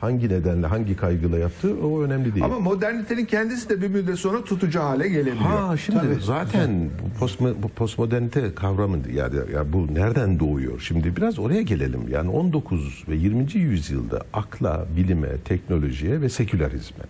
[0.00, 2.44] Hangi nedenle, hangi kaygıyla yaptığı o önemli değil.
[2.44, 5.36] Ama modernitenin kendisi de bir müddet sonra tutucu hale gelebiliyor.
[5.38, 10.80] Ha şimdi zaten bu, postmo- bu postmodernite kavramı yani ya bu nereden doğuyor?
[10.80, 12.00] Şimdi biraz oraya gelelim.
[12.10, 13.54] Yani 19 ve 20.
[13.54, 17.04] yüzyılda akla, bilime, teknolojiye ve sekülerizme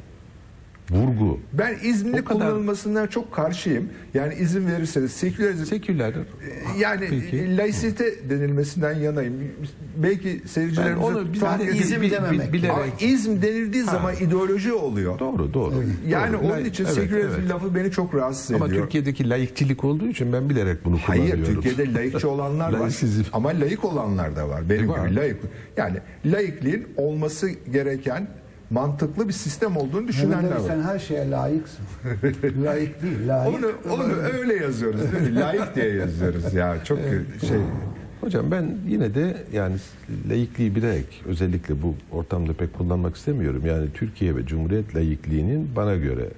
[0.90, 1.40] vurgu.
[1.52, 3.88] Ben izninle O kadar- kullanılmasından çok karşıyım.
[4.14, 6.14] Yani izin verirseniz sekülerizm Seküler
[6.78, 7.56] yani Peki.
[7.56, 9.34] laisite denilmesinden yanayım.
[9.96, 12.52] Belki ben seyircilerimize onu bir fark tane edin- izin bil- dememek.
[12.52, 15.18] bilerek Ama izm denildiği zaman ideoloji oluyor.
[15.18, 15.74] doğru doğru.
[16.08, 16.52] Yani Doğru.
[16.52, 17.50] onun için evet, sekülerizm evet.
[17.50, 18.82] lafı beni çok rahatsız Ama ediyor.
[18.82, 21.62] Türkiye'deki laikçilik olduğu için ben bilerek bunu Hayır kullanıyorum.
[21.62, 22.78] Türkiye'de laikçi olanlar var.
[22.80, 23.22] Laisizm.
[23.32, 24.70] Ama laik olanlar da var.
[24.70, 25.06] Benim E, var.
[25.08, 25.36] gibi laik.
[25.76, 28.28] Yani laikliğin olması gereken
[28.70, 30.60] mantıklı bir sistem olduğunu düşünenler var.
[30.66, 31.84] sen her şeye layıksın.
[32.64, 33.58] Layık değil, layık.
[33.58, 35.40] Onu, onu öyle yazıyoruz değil mi?
[35.40, 36.84] Laik diye yazıyoruz ya.
[36.84, 36.98] Çok
[37.48, 37.58] şey.
[38.20, 39.76] Hocam ben yine de yani
[40.30, 43.62] laikliği bilerek özellikle bu ortamda pek kullanmak istemiyorum.
[43.66, 46.28] Yani Türkiye ve Cumhuriyet laikliğinin bana göre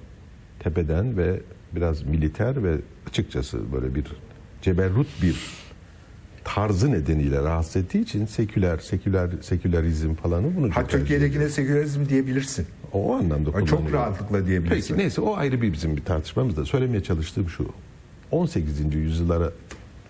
[0.59, 1.39] tepeden ve
[1.75, 2.75] biraz militer ve
[3.09, 4.05] açıkçası böyle bir
[4.61, 5.66] ceberrut bir
[6.55, 12.65] tarzı nedeniyle rahatsız ettiği için seküler, seküler, sekülerizm falanı bunu Ha çok Türkiye'dekine sekülerizm diyebilirsin.
[12.93, 13.93] o, o anlamda Çok kullanıyorum.
[13.93, 14.87] rahatlıkla diyebilirsin.
[14.93, 17.65] Peki neyse o ayrı bir bizim bir tartışmamız da söylemeye çalıştığım şu.
[18.31, 18.95] 18.
[18.95, 19.51] yüzyıllara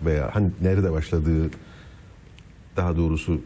[0.05, 1.49] veya hani nerede başladığı
[2.75, 3.41] daha doğrusu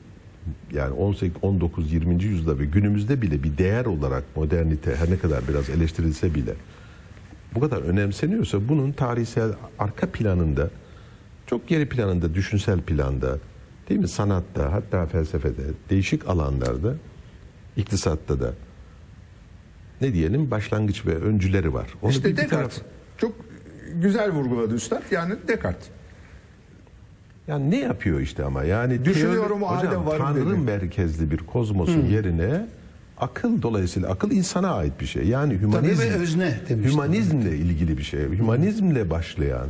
[0.74, 2.24] yani 18 19 20.
[2.24, 6.54] yüzyılda ve günümüzde bile bir değer olarak modernite her ne kadar biraz eleştirilse bile
[7.56, 10.70] bu kadar önemseniyorsa bunun tarihsel arka planında
[11.52, 13.38] çok geri planında, düşünsel planda
[13.90, 14.08] değil mi?
[14.08, 16.94] Sanatta, hatta felsefede, değişik alanlarda,
[17.78, 18.54] iktisatta da
[20.02, 21.88] ne diyelim başlangıç ve öncüleri var.
[22.02, 22.78] Onu İşte bir- bir Descartes.
[22.78, 22.88] taraf-
[23.18, 23.36] Çok
[23.96, 25.02] güzel vurguladı üstad.
[25.12, 25.88] Yani Descartes.
[27.48, 30.58] Yani ne yapıyor işte ama yani Düşünüyorum, teori- o halde hocam, varım Tanrı dedi.
[30.60, 32.68] merkezli bir kozmosun yerine
[33.18, 35.24] akıl dolayısıyla akıl insana ait bir şey.
[35.28, 36.92] Yani hümanizm, ve özne demiştim.
[36.94, 38.20] hümanizmle ilgili bir şey.
[38.22, 39.68] Hümanizmle başlayan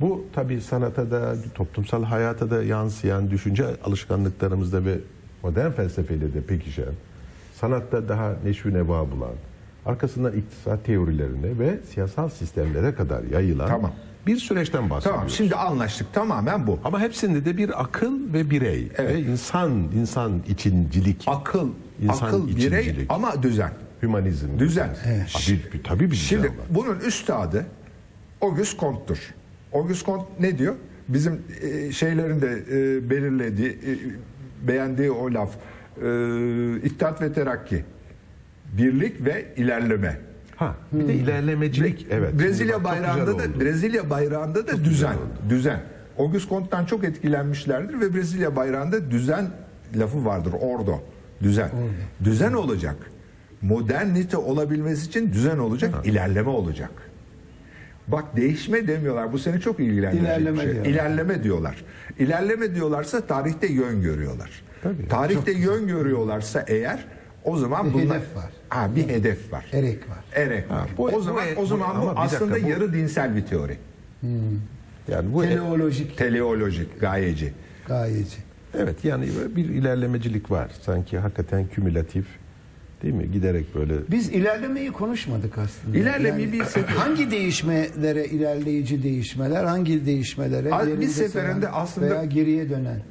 [0.00, 4.98] bu tabii sanata da toplumsal hayata da yansıyan düşünce alışkanlıklarımızda ve
[5.42, 6.84] modern felsefeyle de pekişen
[7.60, 9.32] sanatta daha neşvi neva bulan
[9.86, 13.92] arkasından iktisat teorilerine ve siyasal sistemlere kadar yayılan Tamam.
[14.26, 15.16] bir süreçten bahsediyoruz.
[15.18, 16.12] Tamam şimdi anlaştık.
[16.14, 16.78] Tamamen bu.
[16.84, 19.14] Ama hepsinde de bir akıl ve birey Evet.
[19.14, 21.68] ve insan insan içincilik, Akıl,
[22.02, 23.10] İnsan akıl birey içincilik.
[23.12, 23.70] ama düzen.
[24.02, 24.58] hümanizm.
[24.58, 24.96] Düzen.
[25.06, 25.32] Evet.
[25.72, 26.66] Tabii, tabii bir Şimdi düzen var.
[26.70, 27.66] bunun üstadı
[28.40, 29.34] Auguste Comte'tur.
[29.76, 30.74] Auguste Comte ne diyor?
[31.08, 35.50] Bizim e, şeylerin de e, belirlediği, e, beğendiği o laf.
[36.02, 37.84] E, İttihat ve Terakki.
[38.72, 40.18] Birlik ve ilerleme.
[40.56, 42.06] Ha, bir de ilerlemecilik.
[42.10, 42.40] evet.
[42.40, 43.60] Brezilya çok bayrağında da oldu.
[43.60, 45.16] Brezilya bayrağında da düzen.
[45.48, 45.80] Düzen.
[46.18, 49.50] Auguste Comte'dan çok etkilenmişlerdir ve Brezilya bayrağında düzen
[49.96, 50.52] lafı vardır.
[50.60, 51.00] Ordo.
[51.42, 51.70] Düzen.
[52.24, 52.96] Düzen olacak.
[53.62, 56.90] Modernite olabilmesi için düzen olacak, ilerleme olacak.
[58.08, 59.32] Bak değişme demiyorlar.
[59.32, 60.72] Bu seni çok ilgilendirecek İlerleme bir şey.
[60.72, 60.90] diyorlar.
[60.90, 61.84] İlerleme diyorlar.
[62.18, 64.50] İlerleme diyorlarsa tarihte yön görüyorlar.
[64.82, 65.08] Tabii.
[65.08, 67.04] Tarihte yön görüyorlarsa eğer
[67.44, 68.50] o zaman Bir bunlar hedef var.
[68.68, 69.64] Ha, bir hedef var.
[69.72, 70.18] Erek var.
[70.34, 70.88] Erek var.
[70.98, 73.46] bu- o zaman bu- o zaman ama bu bir dakika, aslında bu- yarı dinsel bir
[73.46, 73.76] teori.
[75.08, 77.52] Yani bu Teleolojik Teleolojik, gayeci.
[77.88, 78.36] gayeci.
[78.78, 80.70] evet yani bir ilerlemecilik var.
[80.82, 82.26] Sanki hakikaten kümülatif
[83.02, 83.30] değil mi?
[83.32, 85.98] Giderek böyle Biz ilerlemeyi konuşmadık aslında.
[85.98, 92.70] İlerlemeyi bir sefer- hangi değişmelere ilerleyici değişmeler, hangi değişmelere Abi bir seferinde aslında- veya geriye
[92.70, 93.02] dönen.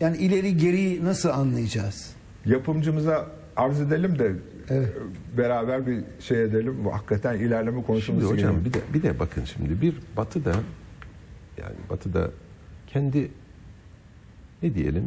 [0.00, 2.10] Yani ileri geriyi nasıl anlayacağız?
[2.46, 4.32] Yapımcımıza arz edelim de
[4.70, 4.92] Evet.
[5.38, 6.76] beraber bir şey edelim.
[6.84, 8.64] Bu hakikaten ilerleme Şimdi konuşması hocam gerekiyor.
[8.64, 10.52] bir de bir de bakın şimdi bir batıda
[11.58, 12.30] yani batıda
[12.86, 13.30] kendi
[14.62, 15.04] ne diyelim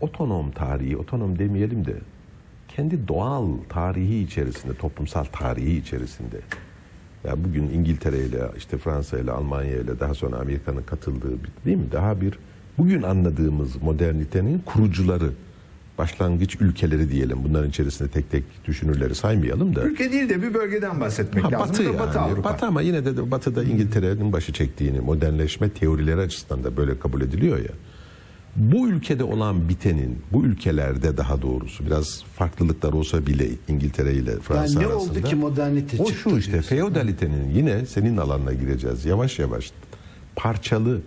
[0.00, 1.94] otonom tarihi, otonom demeyelim de
[2.76, 6.36] kendi doğal tarihi içerisinde, toplumsal tarihi içerisinde
[7.24, 11.76] ya bugün İngiltere ile işte Fransa ile Almanya ile daha sonra Amerika'nın katıldığı bir- değil
[11.76, 11.86] mi?
[11.92, 12.38] Daha bir
[12.78, 15.30] bugün anladığımız modernitenin kurucuları
[15.98, 17.38] başlangıç ülkeleri diyelim.
[17.44, 19.82] Bunların içerisinde tek tek düşünürleri saymayalım da.
[19.84, 21.68] Ülke değil de bir bölgeden bahsetmek Ha, lazım.
[21.68, 21.98] batı, yani.
[21.98, 22.44] Batı Avrupa.
[22.50, 27.58] Batı ama yine de Batı'da İngiltere'nin başı çektiğini modernleşme teorileri açısından da böyle kabul ediliyor
[27.58, 27.70] ya.
[28.56, 34.80] Bu ülkede olan bitenin, bu ülkelerde daha doğrusu biraz farklılıklar olsa bile İngiltere ile Fransa
[34.80, 35.12] Yani ne arasında.
[35.18, 36.68] oldu ki modernite O çıktı şu işte diyorsun.
[36.76, 39.70] feodalitenin yine senin alanına gireceğiz yavaş yavaş
[40.36, 41.00] parçalı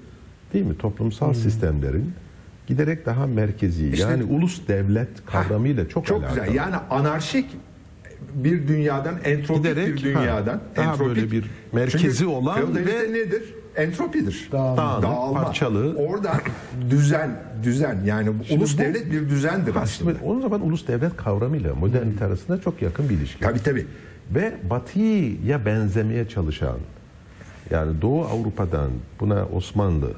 [0.54, 1.36] değil mi toplumsal Hmm.
[1.36, 2.12] sistemlerin
[2.68, 6.40] giderek daha merkezi yani ulus devlet kavramıyla çok, Çok alakalı.
[6.40, 6.56] güzel.
[6.56, 7.46] Yani anarşik
[8.36, 10.54] bir dünyadan, entropik Giderek, bir dünyadan.
[10.54, 11.16] ha, daha entropik.
[11.16, 13.44] böyle bir merkezi Çünkü olan feodalite ve- nedir?
[13.78, 14.50] Entropidir.
[14.52, 15.02] Dağılma.
[15.02, 15.96] Dağınık, parçalı.
[15.96, 16.34] Orada
[16.90, 20.12] düzen, düzen yani ulus bu- devlet bir düzendir aslında.
[20.12, 23.40] Şimdi o zaman ulus devlet kavramıyla modernite arasında çok yakın bir ilişki.
[23.40, 23.86] Tabii tabii.
[24.36, 26.78] Ve batıya benzemeye çalışan
[27.72, 30.12] yani Doğu Avrupa'dan buna Osmanlı,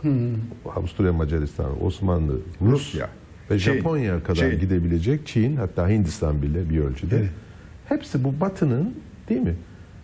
[0.76, 3.10] Avusturya Macaristan, Osmanlı, Rus Rusya,
[3.52, 4.60] ve Çin, Japonya kadar Çin.
[4.60, 7.28] gidebilecek Çin hatta Hindistan bile bir ölçüde.
[7.90, 8.94] Hepsi bu batının
[9.30, 9.56] değil mi?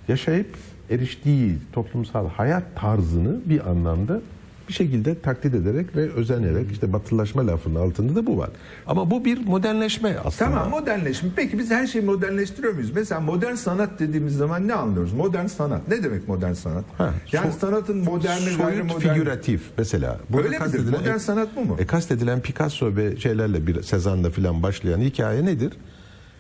[0.08, 0.48] Yaşayıp
[0.94, 4.22] eriştiği toplumsal hayat tarzını bir anlamda
[4.70, 8.50] bir şekilde taklit ederek ve özenerek işte batılaşma lafının altında da bu var.
[8.88, 10.52] Ama bu bir modernleşme aslında.
[10.52, 11.30] Tamam modernleşme.
[11.36, 12.92] Peki biz her şeyi modernleştiriyor muyuz?
[12.96, 15.14] Mesela modern sanat dediğimiz zaman ne anlıyoruz?
[15.14, 15.88] Modern sanat.
[15.88, 16.84] Ne demek modern sanat?
[16.98, 20.20] Ha, yani so- sanatın moderni, Soyut figüratif mesela.
[20.38, 20.60] Öyle midir?
[20.60, 21.76] kastedilen- Modern sanat bu mu?
[21.80, 25.74] E, kastedilen Picasso ve şeylerle bir Sezan'la filan başlayan hikaye nedir?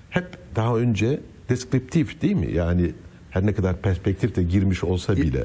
[0.10, 2.52] Hep daha önce deskriptif değil mi?
[2.54, 2.92] Yani
[3.34, 5.43] her ne kadar perspektif de girmiş olsa bile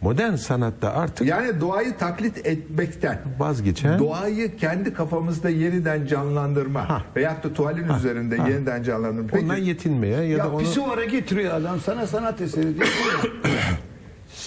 [0.00, 7.02] modern sanatta artık Yani doğayı taklit etmekten vazgeçen doğayı kendi kafamızda yeniden canlandırma Ha.
[7.16, 8.48] veyahut da tuvalin üzerinde ha.
[8.48, 9.28] yeniden canlandırma.
[9.32, 12.88] Peki, ondan yetinmeye ya, Ya da onu pisuvara getiriyor adam sana sanat eseri diyor.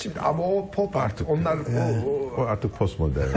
[0.02, 1.30] şimdi ama o pop artık.
[1.30, 3.28] Onlar o, o, o artık postmodern.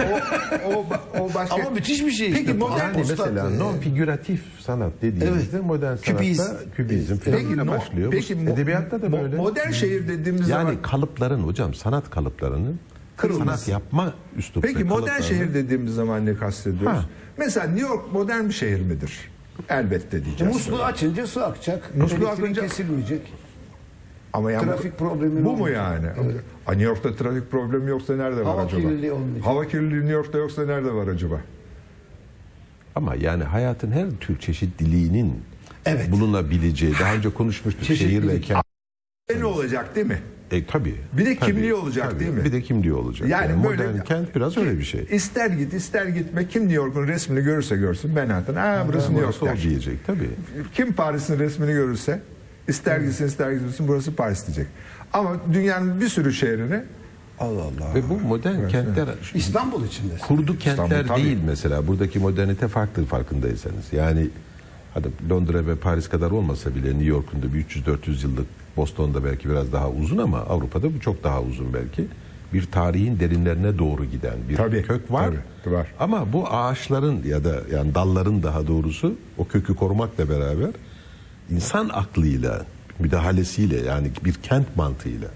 [0.66, 0.84] o, o,
[1.20, 1.54] o başka.
[1.54, 2.52] Ama müthiş bir şey Peki işte.
[2.52, 5.66] modern Yani mesela Postlat, non figüratif sanat dediğimizde Evet.
[5.66, 6.42] modern sanatta Kübizm.
[6.76, 8.10] kübizm Peki, falan no- başlıyor.
[8.10, 9.36] peki mo- edebiyatta da mo- böyle.
[9.36, 12.80] Modern şehir dediğimiz Yani zaman kalıpların hocam sanat kalıplarının
[13.16, 13.64] Kırılması.
[13.64, 16.98] sanat yapma üslup Peki modern şehir dediğimiz zaman ne kastediyoruz?
[16.98, 17.04] Ha.
[17.36, 19.12] Mesela New York modern bir şehir midir?
[19.68, 20.54] Elbette diyeceğiz.
[20.54, 21.96] Musluğu açınca su akacak.
[21.96, 23.20] Musluğu Elektrik açınca- kesilmeyecek.
[24.32, 26.06] Ama yani Trafik problemi Bu mu yani?
[26.64, 28.80] Ha, New York'ta trafik problemi yoksa nerede var Hava acaba?
[28.82, 29.12] kirliliği.
[29.44, 31.40] Hava kirliliği New York'ta yoksa nerede var acaba?
[32.94, 35.34] Ama yani hayatın her tür çeşitliliğinin
[35.86, 36.10] Evet.
[36.12, 38.22] bulunabileceği daha önce konuşmuştuk Çeşitlilik.
[38.22, 38.64] şehirle kent.
[39.38, 40.18] Ne olacak değil mi?
[40.50, 40.94] E tabii.
[41.12, 42.20] Bir de Tabii, kimliği olacak tabii.
[42.20, 42.44] değil mi?
[42.44, 43.28] Bir de kimliği olacak.
[43.28, 45.06] Yani Yani, böyle- modern kent biraz öyle bir şey.
[45.10, 48.54] İster git ister gitme kim New York'un resmini görürse görsün Manhattan.
[48.54, 49.62] Aa burası New York Burası o der.
[49.62, 50.30] diyecek tabii.
[50.74, 52.20] Kim Paris'in resmini görürse
[52.70, 54.66] ister gitsin ister gitmesin burası Paris diyecek.
[55.12, 56.82] Ama dünyanın bir sürü şehrini
[57.40, 57.94] Allah Allah.
[57.94, 60.14] Ve bu modern kentler İstanbul içinde.
[60.28, 61.24] kurdu kentler İstanbul, tabii.
[61.24, 61.86] değil mesela.
[61.86, 63.92] Buradaki modernite farklı farkındaysanız.
[63.92, 64.28] Yani
[64.94, 69.50] hadi Londra ve Paris kadar olmasa bile New York'un da bir 300-400 yıllık Boston'da belki
[69.50, 72.06] biraz daha uzun ama Avrupa'da bu çok daha uzun belki.
[72.52, 75.30] Bir tarihin derinlerine doğru giden bir Tabii, kök var.
[75.64, 75.86] tabii, var.
[76.00, 80.70] Ama bu ağaçların ya da yani dalların daha doğrusu o kökü korumakla beraber
[81.50, 82.64] insan aklıyla,
[82.98, 85.28] müdahalesiyle yani bir kent mantığıyla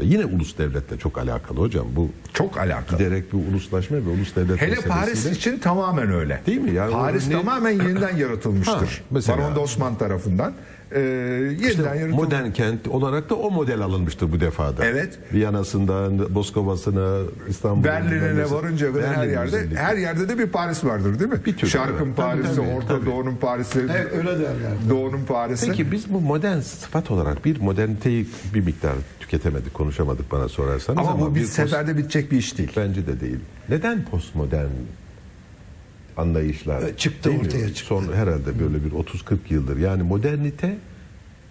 [0.00, 1.86] ve yine ulus devletle çok alakalı hocam.
[1.96, 2.98] Bu Çok alakalı.
[2.98, 6.40] giderek bir uluslaşma ve ulus devlet Hele Paris için tamamen öyle.
[6.46, 6.72] Değil mi?
[6.72, 8.74] Yani Paris ne- tamamen yeniden yaratılmıştır.
[8.74, 9.38] Ha, mesela.
[9.38, 10.52] Baron Osman tarafından.
[10.94, 14.84] Ee, yeniden İşte modern kent olarak da o model alınmıştır bu defada.
[14.86, 15.18] Evet.
[15.32, 19.76] Viyana'sından Moskova'sına, İstanbul'un Berlin'e varınca kadar her yerde özellikle.
[19.76, 21.40] her yerde de bir Paris vardır değil mi?
[21.46, 22.16] Bir tür, Şarkın evet.
[22.16, 23.06] Paris'i, Tabii, Orta tabii.
[23.06, 24.72] Doğu'nun Paris'i, Evet öyle derler.
[24.90, 25.66] Doğu'nun Paris'i.
[25.66, 30.98] Peki biz bu modern sıfat olarak bir moderniteyi bir miktar tüketemedik, konuşamadık bana sorarsanız.
[30.98, 32.72] ama, bu bir seferde bitecek bir iş değil.
[32.76, 33.38] Bence de değil.
[33.68, 34.68] Neden postmodern
[36.16, 37.46] anlayışlar Evet, çıktı, değil mi?
[37.46, 37.84] ortaya çıktı.
[37.84, 39.76] Son herhalde böyle bir 30-40 yıldır.
[39.76, 40.76] Yani modernite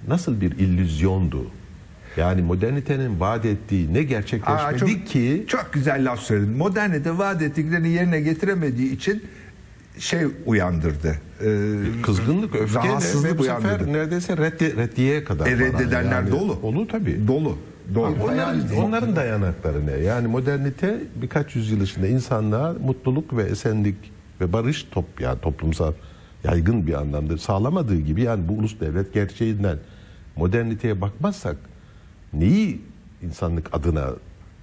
[0.08, 1.46] nasıl bir illüzyondu?
[2.18, 6.58] Yani modernitenin vaat ettiği ne Aa, gerçekleşmedi çok, ki çok güzel laf söyledin.
[6.58, 9.24] Modernite vaat ettiklerini yerine getiremediği için
[10.00, 11.16] şey uyandırdı.
[11.42, 13.94] Ee, kızgınlık, öfke rahatsızlık bu sefer uyandırdı.
[13.94, 15.48] neredeyse reddi, reddiyeye kadar.
[15.48, 16.32] E, reddedenler yani.
[16.32, 16.60] dolu.
[16.62, 17.28] Dolu tabii.
[17.28, 17.58] Dolu.
[17.96, 18.28] Dolu.
[18.28, 19.92] Hayal Onların, onların dayanakları ne?
[19.92, 23.96] Yani modernite birkaç yüzyıl içinde insanlığa mutluluk ve esenlik
[24.42, 25.94] ve barış top yani toplumsal
[26.44, 29.78] yaygın bir anlamda sağlamadığı gibi yani bu ulus devlet gerçeğinden
[30.36, 31.56] moderniteye bakmazsak
[32.34, 32.82] neyi
[33.22, 34.10] insanlık adına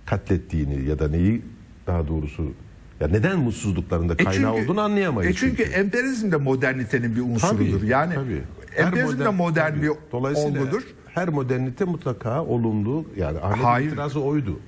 [0.07, 1.43] katlettiğini ya da neyi
[1.87, 2.53] daha doğrusu
[3.01, 5.33] ya neden mutsuzluklarında E kaynağı çünkü- olduğunu anlayamayız.
[5.33, 7.79] E çünkü emperyalizm de modernitenin bir unsurudur.
[7.81, 8.43] Tabii, yani tabii.
[8.77, 9.83] Emperyalizm de modern- tabii.
[9.83, 10.83] bir Dolayısıyla olgudur.
[11.15, 13.89] Her modernite mutlaka olumlu yani Ahmet'in Hayır.
[13.89, 14.61] itirazı oydu.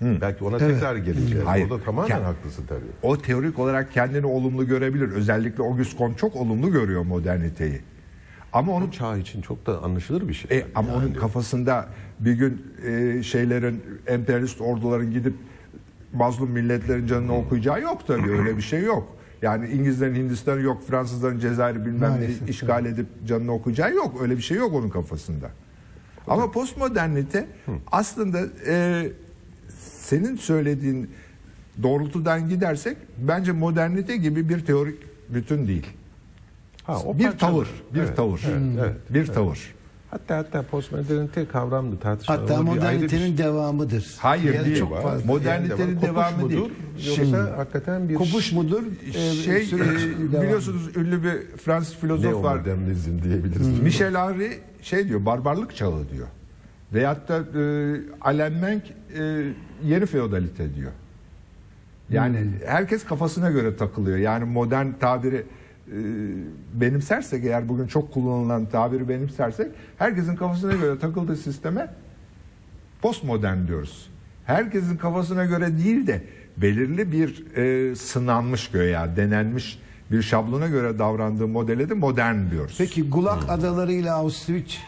[0.00, 1.44] Belki ona tekrar geleceğiz.
[1.46, 1.70] Hayır.
[1.70, 2.84] Orada tamamen Ya- haklısın tabii.
[3.02, 5.08] O teorik olarak kendini olumlu görebilir.
[5.08, 7.80] Özellikle Auguste Comte çok olumlu görüyor moderniteyi.
[8.52, 10.58] Ama onun çağ için çok da anlaşılır bir şey.
[10.58, 11.88] E, ama onun kafasında
[12.20, 15.34] bir gün e, şeylerin emperyalist orduların gidip
[16.12, 19.16] mazlum milletlerin canını okuyacağı yok tabii öyle bir şey yok.
[19.42, 24.22] Yani İngilizlerin Hindistan'ı yok, Fransızların Cezayir'i bilmem ne işgal edip canını okuyacağı yok.
[24.22, 25.50] Öyle bir şey yok onun kafasında.
[26.26, 27.46] Ama postmodernite
[27.92, 29.06] aslında e,
[30.08, 31.10] senin söylediğin
[31.82, 35.86] doğrultudan gidersek bence modernite gibi bir teorik bütün değil.
[36.84, 37.38] Ha, o bir parçalı.
[37.38, 38.40] tavır, bir Evet, tavır.
[38.48, 39.74] evet, evet, bir tavır.
[40.10, 42.40] Hatta hatta postmodernite kavramlı tartışmalı.
[42.40, 43.38] Hatta ama bir modernitenin şey.
[43.38, 44.14] devamıdır.
[44.18, 44.78] Hayır Yani değil.
[44.78, 45.26] Çok fazla.
[45.26, 47.18] Modernitenin Kopuş devamı mudur, değil.
[47.18, 48.82] Yoksa hakikaten bir Kopuş mudur?
[49.06, 52.54] Ee, şey süreç e, biliyorsunuz ünlü bir Fransız filozof var.
[52.54, 53.80] neomodernizm diyebiliriz.
[53.80, 56.26] Michel Henry şey diyor barbarlık çağı diyor.
[56.94, 58.84] Veyahut da e, Alain Menck
[59.18, 59.44] e,
[59.84, 60.92] yeni feodalite diyor.
[62.10, 64.18] Yani herkes kafasına göre takılıyor.
[64.18, 65.98] Yani modern tabiri e,
[66.74, 71.90] benimsersek eğer bugün çok kullanılan tabiri benimsersek herkesin kafasına göre takıldığı sisteme
[73.02, 74.10] postmodern diyoruz.
[74.44, 76.22] Herkesin kafasına göre değil de
[76.56, 79.78] belirli bir e, sınanmış göya denenmiş
[80.10, 82.74] bir şablona göre davrandığı modele de modern diyoruz.
[82.78, 84.78] Peki Gulag adaları ile Auschwitz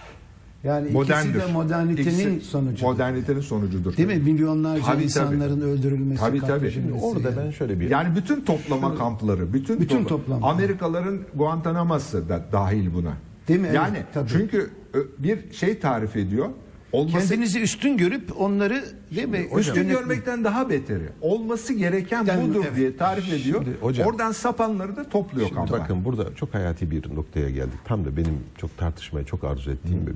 [0.64, 1.30] yani Moderndir.
[1.34, 2.84] ikisi de modernitenin İkisi sonucu.
[2.86, 3.96] Modernitenin sonucudur.
[3.96, 4.32] Değil mi?
[4.32, 6.20] Milyonlarca Tabii, insanların öldürülmesi.
[6.20, 6.50] Tabii, tabii.
[6.50, 10.50] katledilmesi Orada ben şöyle bir Yani bütün toplama kampları, bütün, Bütün topla- toplama.
[10.50, 13.12] Amerikalıların Guantanamo'su da dahil buna.
[13.48, 13.66] Değil mi?
[13.66, 14.28] Evet, Yani tabii.
[14.28, 16.46] çünkü ö, bir şey tarif ediyor.
[16.92, 18.84] Olması Kendinizi üstün görüp onları
[19.16, 19.46] değil mi?
[19.58, 21.08] üstün Yönet- görmekten daha beteri.
[21.20, 22.76] Olması gereken Yani, budur evet.
[22.76, 23.62] diye tarif ediyor.
[23.64, 25.78] Şimdi hocam- Oradan sapanları da topluyor Şimdi kampa.
[25.78, 27.78] bakın burada çok hayati bir noktaya geldik.
[27.84, 30.10] Tam da benim çok tartışmaya çok arzu ettiğim ve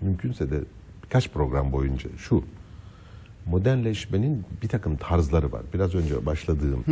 [0.00, 0.60] mümkünse de
[1.04, 2.44] birkaç program boyunca şu
[3.46, 5.62] modernleşmenin bir takım tarzları var.
[5.74, 6.84] Biraz önce başladığım.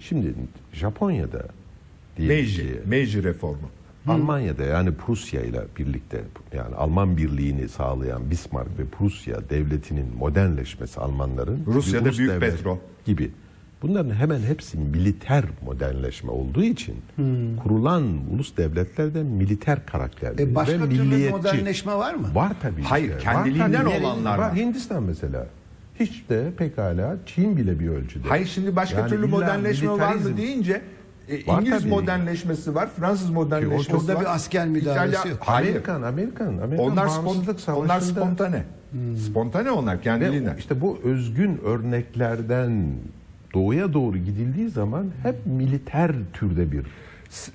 [0.00, 0.34] Şimdi
[0.72, 1.46] Japonya'da
[2.18, 3.70] Meiji, Meiji reformu.
[4.08, 6.22] Almanya'da yani Prusya ile birlikte
[6.54, 12.76] yani Alman birliğini sağlayan Bismarck ve Prusya devletinin modernleşmesi Almanların Rusya'da ulus büyük petrol.
[13.04, 13.30] gibi.
[13.82, 16.94] Bunların hemen hepsi militer modernleşme olduğu için
[17.62, 18.02] kurulan
[18.34, 21.36] ulus devletler de militer karakterli E başka ve türlü milliyetçi.
[21.36, 22.28] modernleşme var mı?
[22.34, 22.82] Var tabii.
[22.82, 23.18] Hayır, işte.
[23.20, 24.56] kendiliğinden Var olanlar var.
[24.56, 25.46] Hindistan mesela.
[26.00, 28.28] Hiç de pekala Çin bile bir ölçüde.
[28.28, 30.82] Hayır şimdi başka Yani türlü modernleşme var mı deyince
[31.28, 34.20] e, Var İngiliz modernleşmesi var, Fransız modernleşmesi orada var.
[34.20, 35.38] bir asker müdahalesi İtalya- yok.
[35.40, 35.68] Hayır.
[35.70, 38.64] Amerikan, Amerikan, Amerikan Onlar, bağımsızlık onlar spontane.
[39.30, 40.56] Spontane onlar Ve kendiliğinden.
[40.56, 42.86] işte bu özgün örneklerden
[43.56, 46.86] doğuya doğru gidildiği zaman hep militer türde bir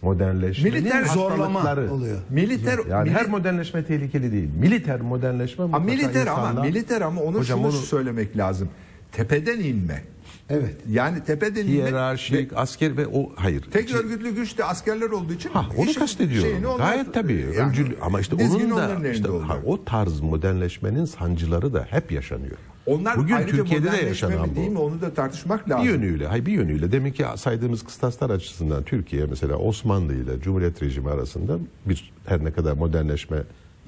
[0.02, 1.60] modernleşmenin Militer zorlama
[1.92, 2.18] oluyor.
[2.30, 4.50] Militer Yani mili- her modernleşme tehlikeli değil.
[4.60, 8.70] Militer modernleşme Ha, militer ama insanlar- militer ama onu Hocam şunu onu söylemek lazım.
[9.12, 10.04] Tepeden inme.
[10.50, 10.76] Evet.
[10.90, 11.72] Yani tepeden inme.
[11.72, 13.62] hiyerarşik, asker ve o hayır.
[13.72, 16.66] Tek Şey- örgütlü güçte askerler olduğu için Ha, onu kastediyorum.
[16.66, 17.34] onlar- Gayet tabii.
[17.34, 22.58] yani öncül ama işte onun da işte ha, o tarz modernleşmenin sancıları da hep yaşanıyor.
[22.86, 24.80] Onlar Bugün ayrıca Türkiye'de de yaşanan değil mi bu.
[24.80, 25.86] onu da tartışmak lazım.
[25.86, 30.84] Bir yönüyle, hayır bir yönüyle demek ki saydığımız kıstaslar açısından Türkiye mesela Osmanlı ile Cumhuriyet
[30.84, 33.38] rejimi arasında bir her ne kadar modernleşme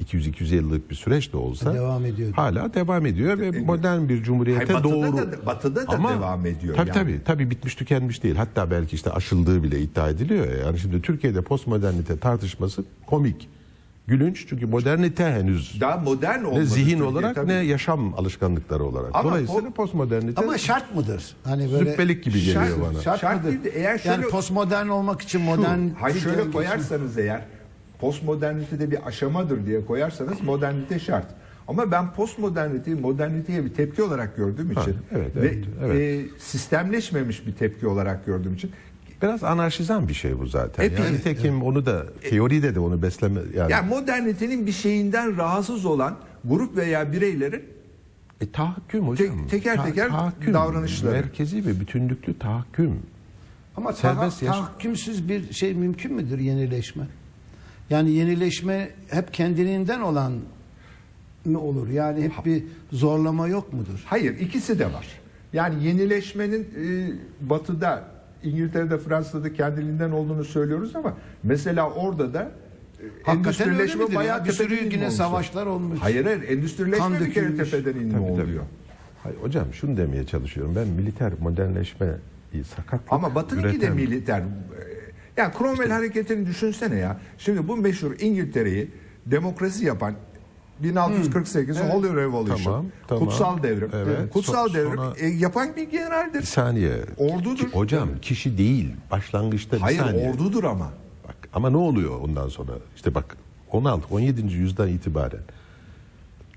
[0.06, 2.32] 200-250 yıllık bir süreç de olsa Devam ediyor.
[2.34, 5.18] Hala devam ediyor ve modern bir cumhuriyete Hayır, batıda doğru.
[5.18, 7.00] da- batıda da devam ediyor Tabii yani.
[7.00, 8.36] tabii tabii bitmiş tükenmiş değil.
[8.36, 10.58] Hatta belki işte aşıldığı bile iddia ediliyor ya.
[10.58, 13.50] Yani şimdi Türkiye'de postmodernite tartışması komik.
[14.08, 16.60] Gülünç çünkü modernite henüz Daha modern olmadı.
[16.62, 17.48] ne zihin Türkiye, olarak tabii.
[17.48, 19.10] ne yaşam alışkanlıkları olarak.
[19.16, 21.36] Ama Dolayısıyla o- postmodernite Ama şart mıdır?
[21.44, 23.02] Hani böyle züppelik gibi geliyor Şart- bana.
[23.02, 23.52] Şart, Şart mıdır?
[23.52, 27.42] değil de eğer şöyle- yani postmodern olmak için modern Hayır şöyle koyarsanız eğer
[28.00, 31.28] postmodernite de bir aşamadır diye koyarsanız modernite şart.
[31.68, 35.96] Ama ben postmoderniteyi moderniteye bir tepki olarak gördüğüm için evet, ve evet, evet.
[36.36, 38.72] e, sistemleşmemiş bir tepki olarak gördüğüm için
[39.24, 40.84] Biraz anarşizan bir şey bu zaten.
[40.84, 45.38] Hep- yani evet, nitekim onu da teoride de onu besleme yani, yani modernitenin bir şeyinden
[45.38, 47.64] rahatsız olan grup veya bireylerin
[48.42, 49.48] e, tahakküm hocam.
[49.48, 50.10] Te- teker teker
[50.54, 51.12] davranışları.
[51.12, 53.00] Merkezi ve bütünlüklü tahakküm.
[53.78, 57.04] Ama Serbest taha- tahakkümsüz bir şey mümkün müdür yenileşme?
[57.90, 60.34] Yani yenileşme hep kendiliğinden olan
[61.46, 61.90] mı olur?
[61.90, 64.04] Yani hep bir zorlama yok mudur?
[64.06, 65.08] hayır ikisi de var.
[65.54, 67.14] Yani yenileşmenin e,
[67.50, 68.13] batıda
[68.44, 74.46] İngiltere'de Fransa'da kendiliğinden olduğunu söylüyoruz ama mesela orada da e, Hakikaten endüstrileşme öyle bayağı ya?
[74.46, 76.00] Bir sürü yine savaşlar olmuş.
[76.02, 78.42] Hayır hayır endüstrileşme Kan bir kere tepeden inme Tabii, tabii.
[78.42, 78.64] oluyor.
[79.24, 80.74] Hayır, hocam şunu demeye çalışıyorum.
[80.76, 82.08] Ben militer modernleşme
[82.76, 84.40] sakatlık Ama Batı'nınki de üreten- militer.
[84.40, 84.44] Ee,
[85.38, 87.18] Yani Cromwell hareketini düşünsene ya.
[87.38, 88.88] Şimdi bu meşhur İngiltere'yi
[89.26, 90.14] demokrasi yapan
[90.80, 93.26] 1648 Holy Revolution, Tamam, tamam.
[93.26, 93.90] kutsal devrim.
[93.94, 96.42] Evet, Kutsal so- devrim sonra- e, yapan bir Bir generaldir.
[96.42, 96.94] saniye.
[97.18, 97.58] Ordudur.
[97.58, 98.90] Ki- hocam kişi değil.
[99.12, 100.30] Başlangıçta bir Hayır saniye.
[100.32, 100.90] ordudur ama.
[101.28, 102.72] Bak, ama ne oluyor ondan sonra?
[102.96, 103.38] İşte bak
[103.72, 104.56] 16 17.
[104.56, 105.40] yüzyıldan itibaren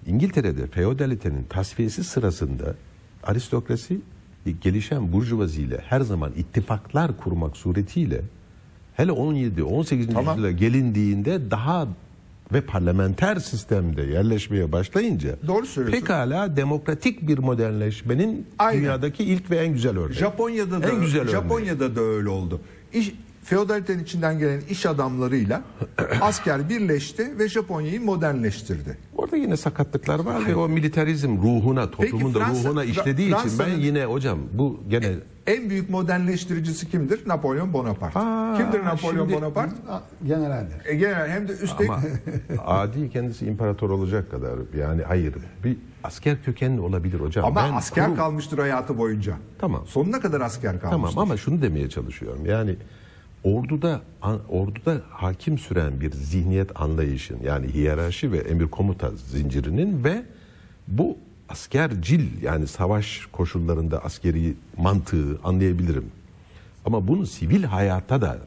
[0.06, 2.74] İngiltere'de feodalitenin tasfiyesi sırasında
[3.22, 4.00] aristokrasi
[4.46, 8.20] e, gelişen burjuvaziyle her zaman ittifaklar kurmak suretiyle
[8.94, 10.06] hele 17 18.
[10.06, 10.26] Tamam.
[10.36, 11.88] yüzyıla gelindiğinde daha
[12.52, 16.00] ve parlamenter sistemde yerleşmeye başlayınca Doğru söylüyorsun.
[16.00, 18.80] pekala demokratik bir modernleşmenin Aynen.
[18.82, 20.18] dünyadaki ilk ve en güzel örneği.
[20.18, 21.32] Japonya'da da en güzel örneği.
[21.32, 22.60] Japonya'da da öyle oldu.
[22.92, 23.12] İş,
[23.44, 25.62] feodalitenin içinden gelen iş adamlarıyla
[26.20, 28.98] asker birleşti ve Japonya'yı modernleştirdi.
[29.26, 33.58] Orada yine sakatlıklar var ve o militarizm ruhuna, toplumun da Fransa- ruhuna Fra- işlediği için
[33.58, 35.12] ben yine hocam bu gene
[35.46, 37.28] En büyük modernleştiricisi kimdir?
[37.28, 38.18] Napolyon Bonaparte.
[38.18, 39.74] Aa, kimdir Napolyon şimdi- Bonaparte?
[40.26, 40.76] Generaldir.
[40.84, 42.02] E, genel hem de üstelik ama
[42.66, 47.44] adi kendisi imparator olacak kadar yani hayır bir asker kökenli olabilir hocam.
[47.44, 49.36] ama Ben asker kurum- kalmıştır hayatı boyunca.
[49.58, 49.82] Tamam.
[49.86, 50.90] Sonuna kadar asker kalmıştır.
[51.14, 52.46] Tamam ama şunu demeye çalışıyorum.
[52.46, 52.76] Yani
[53.46, 54.00] orduda
[54.48, 60.22] orduda hakim süren bir zihniyet anlayışın yani hiyerarşi ve emir komuta zincirinin ve
[60.88, 61.18] bu
[61.48, 66.04] askercil yani savaş koşullarında askeri mantığı anlayabilirim.
[66.84, 68.38] Ama bunun sivil hayatta da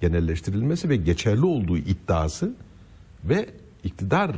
[0.00, 2.54] genelleştirilmesi ve geçerli olduğu iddiası
[3.24, 3.48] ve
[3.84, 4.36] iktidar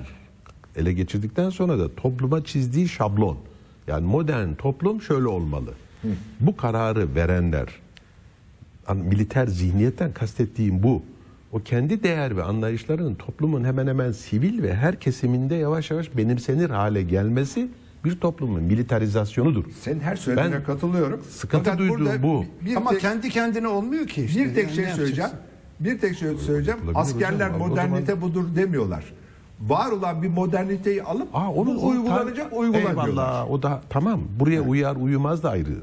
[0.76, 3.38] ele geçirdikten sonra da topluma çizdiği şablon.
[3.86, 5.70] Yani modern toplum şöyle olmalı.
[6.40, 7.68] Bu kararı verenler
[8.95, 11.03] militer zihniyetten kastettiğim bu.
[11.53, 16.70] O kendi değer ve anlayışlarının toplumun hemen hemen sivil ve her kesiminde yavaş yavaş benimsenir
[16.70, 17.68] hale gelmesi
[18.05, 19.64] bir toplumun militarizasyonudur.
[19.80, 21.20] Senin her söylediğine Ben katılıyorum.
[21.30, 22.45] sıkıntı Fakat duyduğum bu.
[22.64, 24.45] Bir Ama tek, kendi kendine olmuyor ki işte.
[24.45, 25.30] bir tek Yani şey söyleyeceğim.
[25.80, 26.80] Bir tek şey söyleyeceğim.
[26.95, 27.68] Askerler hocam.
[27.68, 29.05] Modernite budur demiyorlar.
[29.61, 33.09] Var olan bir moderniteyi alıp Aa, onu bu uygulanacak uygulanıyorlar.
[33.09, 34.20] Eyvallah o da tamam.
[34.41, 35.76] Buraya uyar uyumaz da ayrı.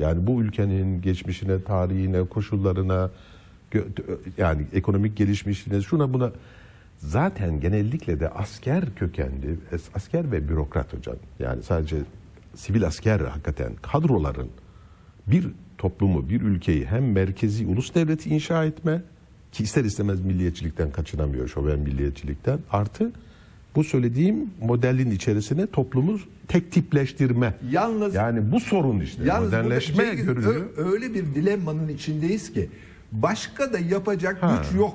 [0.00, 3.10] Yani bu ülkenin geçmişine, tarihine, koşullarına
[4.38, 6.32] yani ekonomik gelişmişliğine şuna buna
[6.98, 9.56] zaten genellikle de asker kökenli
[9.94, 11.16] asker ve bürokrat hocam.
[11.38, 11.96] Yani sadece
[12.54, 14.48] sivil asker hakikaten kadroların
[15.26, 15.48] bir
[15.78, 19.02] toplumu, bir ülkeyi hem merkezi ulus devleti inşa etme
[19.52, 23.12] ki ister istemez milliyetçilikten kaçınamıyor şoven milliyetçilikten artı
[23.76, 26.18] bu söylediğim modelin içerisine toplumu
[26.48, 27.54] tek tipleştirme.
[27.70, 30.66] Yalnız- yani bu sorun işte Yalnız modernleşme Cengiz, görünüyor.
[30.76, 32.68] öyle bir dilemmanın içindeyiz ki
[33.12, 34.62] başka da yapacak Ha.
[34.62, 34.94] güç yok.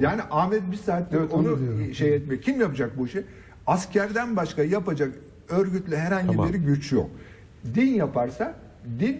[0.00, 2.42] Yani Ahmet bir saattir Evet, onu onu şey etmiyor.
[2.42, 3.24] Kim yapacak bu işi?
[3.66, 5.12] Askerden başka yapacak
[5.48, 6.48] örgütle herhangi Tamam.
[6.52, 7.10] bir güç yok.
[7.74, 8.54] Din yaparsa
[9.00, 9.16] din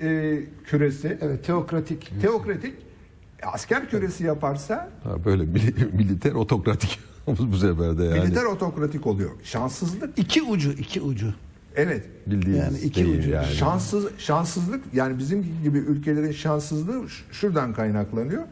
[0.00, 2.12] e, küresi Evet teokratik.
[2.22, 2.74] teokratik
[3.42, 6.98] e, asker küresi yaparsa Ha, böyle mili- militer otokratik
[7.52, 8.20] bu sefer de yani.
[8.20, 9.30] militer otokratik oluyor.
[9.44, 11.34] Şanssızlık İki ucu, iki ucu.
[11.76, 12.04] evet.
[12.26, 13.30] bildiğiniz Yani iki ucu.
[13.30, 13.46] yani.
[13.46, 18.42] Şanssız şanssızlık yani bizim gibi ülkelerin şanssızlığı şuradan kaynaklanıyor.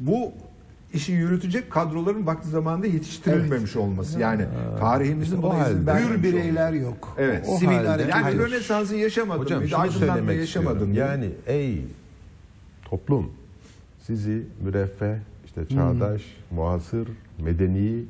[0.00, 0.32] Bu
[0.94, 4.18] işi yürütecek kadroların vakti zamanında yetiştirilmemiş olması.
[4.20, 4.44] Yani
[4.80, 6.22] tarihimizin İşte buna izin vermemiş Hür olması.
[6.22, 7.16] bireyler yok.
[7.18, 7.46] Evet.
[7.48, 8.08] O Sivil halde-.
[8.10, 8.38] Yani.
[8.38, 9.42] Rönesans'ı yaşamadım.
[9.42, 10.94] Hocam şunu aydınlanma söylemek yaşamadım.
[10.94, 11.84] Yani ey
[12.84, 13.30] toplum
[14.06, 17.08] sizi müreffeh, işte çağdaş, muasır,
[17.44, 18.04] medeni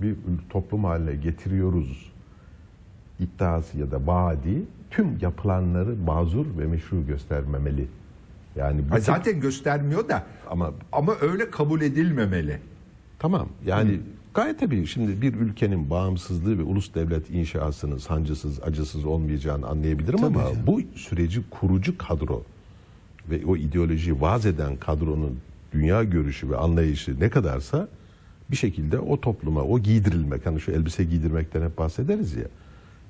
[0.00, 0.14] bir
[0.50, 2.12] toplum haline getiriyoruz
[3.20, 7.86] iddiası ya da vaadi tüm yapılanları mazur ve meşru göstermemeli.
[8.56, 12.58] Yani bu Ay tip- zaten göstermiyor da ama ama öyle kabul edilmemeli.
[13.18, 14.00] Tamam yani
[14.34, 20.44] gayet tabii şimdi bir ülkenin bağımsızlığı ve ulus devlet inşasının sancısız acısız olmayacağını anlayabilirim ama
[20.66, 22.42] bu süreci kurucu kadro
[23.30, 25.38] ve o ideolojiyi vaz eden kadronun
[25.72, 27.88] dünya görüşü ve anlayışı ne kadarsa
[28.50, 32.44] bir şekilde o topluma o giydirilmek hani şu elbise giydirmekten hep bahsederiz ya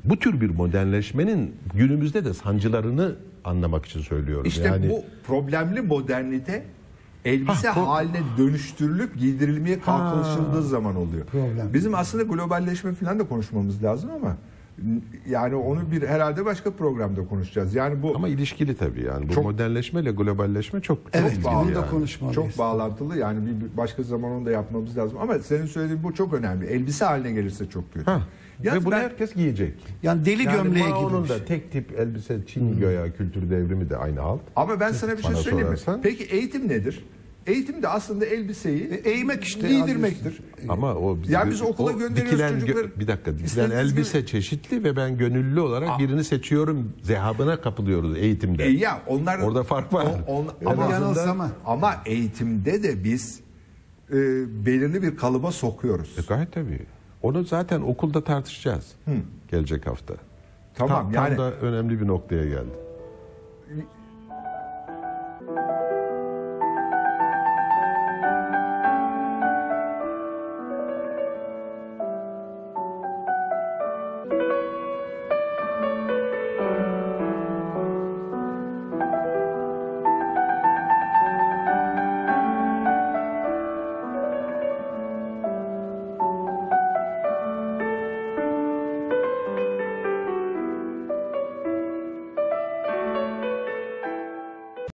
[0.05, 3.15] bu tür bir modernleşmenin günümüzde de sancılarını
[3.45, 4.47] anlamak için söylüyorum.
[4.47, 6.65] İşte yani, bu problemli modernite
[7.25, 11.27] elbise Ha, haline dönüştürülüp giydirilmeye kalkışıldığı zaman oluyor.
[11.27, 11.75] Problem.
[11.75, 14.37] Bizim aslında globalleşme falan da konuşmamız lazım ama
[15.29, 17.75] yani onu bir herhalde başka programda konuşacağız.
[17.75, 21.75] Yani bu ama ilişkili tabii yani bu Çok- modernleşmeyle globalleşme çok, çok Evet, ilgili bunu
[21.75, 21.91] da yani.
[21.91, 22.35] konuşmalıyız.
[22.35, 25.19] çok bağlantılı yani bir, bir başka zaman onu da yapmamız lazım.
[25.21, 26.67] Ama senin söylediğin bu çok önemli.
[26.67, 28.07] Elbise haline gelirse çok kötü.
[28.07, 28.23] Ha.
[28.63, 29.75] Yalnız Ve bunu ben- herkes giyecek.
[30.03, 30.95] Yani deli gömleği gibi.
[30.95, 34.41] Mao'nun da tek tip elbise Çin göya kültür devrimi de aynı halt.
[34.57, 35.77] Ama ben sana bir şey Bana söyleyeyim mi?
[35.77, 37.05] sorarsan- Peki eğitim nedir?
[37.47, 40.41] Eğitim de aslında elbiseyi E, eğmek işte, giydirmektir.
[40.69, 43.01] Ama o Ya biz okula gönderiyoruz dikilen gö- çocukları.
[43.01, 48.65] bir dakika dikilen elbise gibi- çeşitli ve ben gönüllü olarak birini seçiyorum zehabına kapılıyoruz eğitimde.
[48.65, 50.07] E ya onlar Orada fark var.
[50.27, 51.51] O- on- En ama, yanılsama.
[51.67, 53.41] ama eğitimde de biz
[54.11, 54.15] e,
[54.67, 56.15] belirli bir kalıba sokuyoruz.
[56.19, 56.81] E, gayet tabii.
[57.23, 58.87] Onu zaten okulda tartışacağız.
[59.51, 60.15] Gelecek hafta.
[60.75, 62.71] Tamam tam, yani tam da önemli bir noktaya geldi.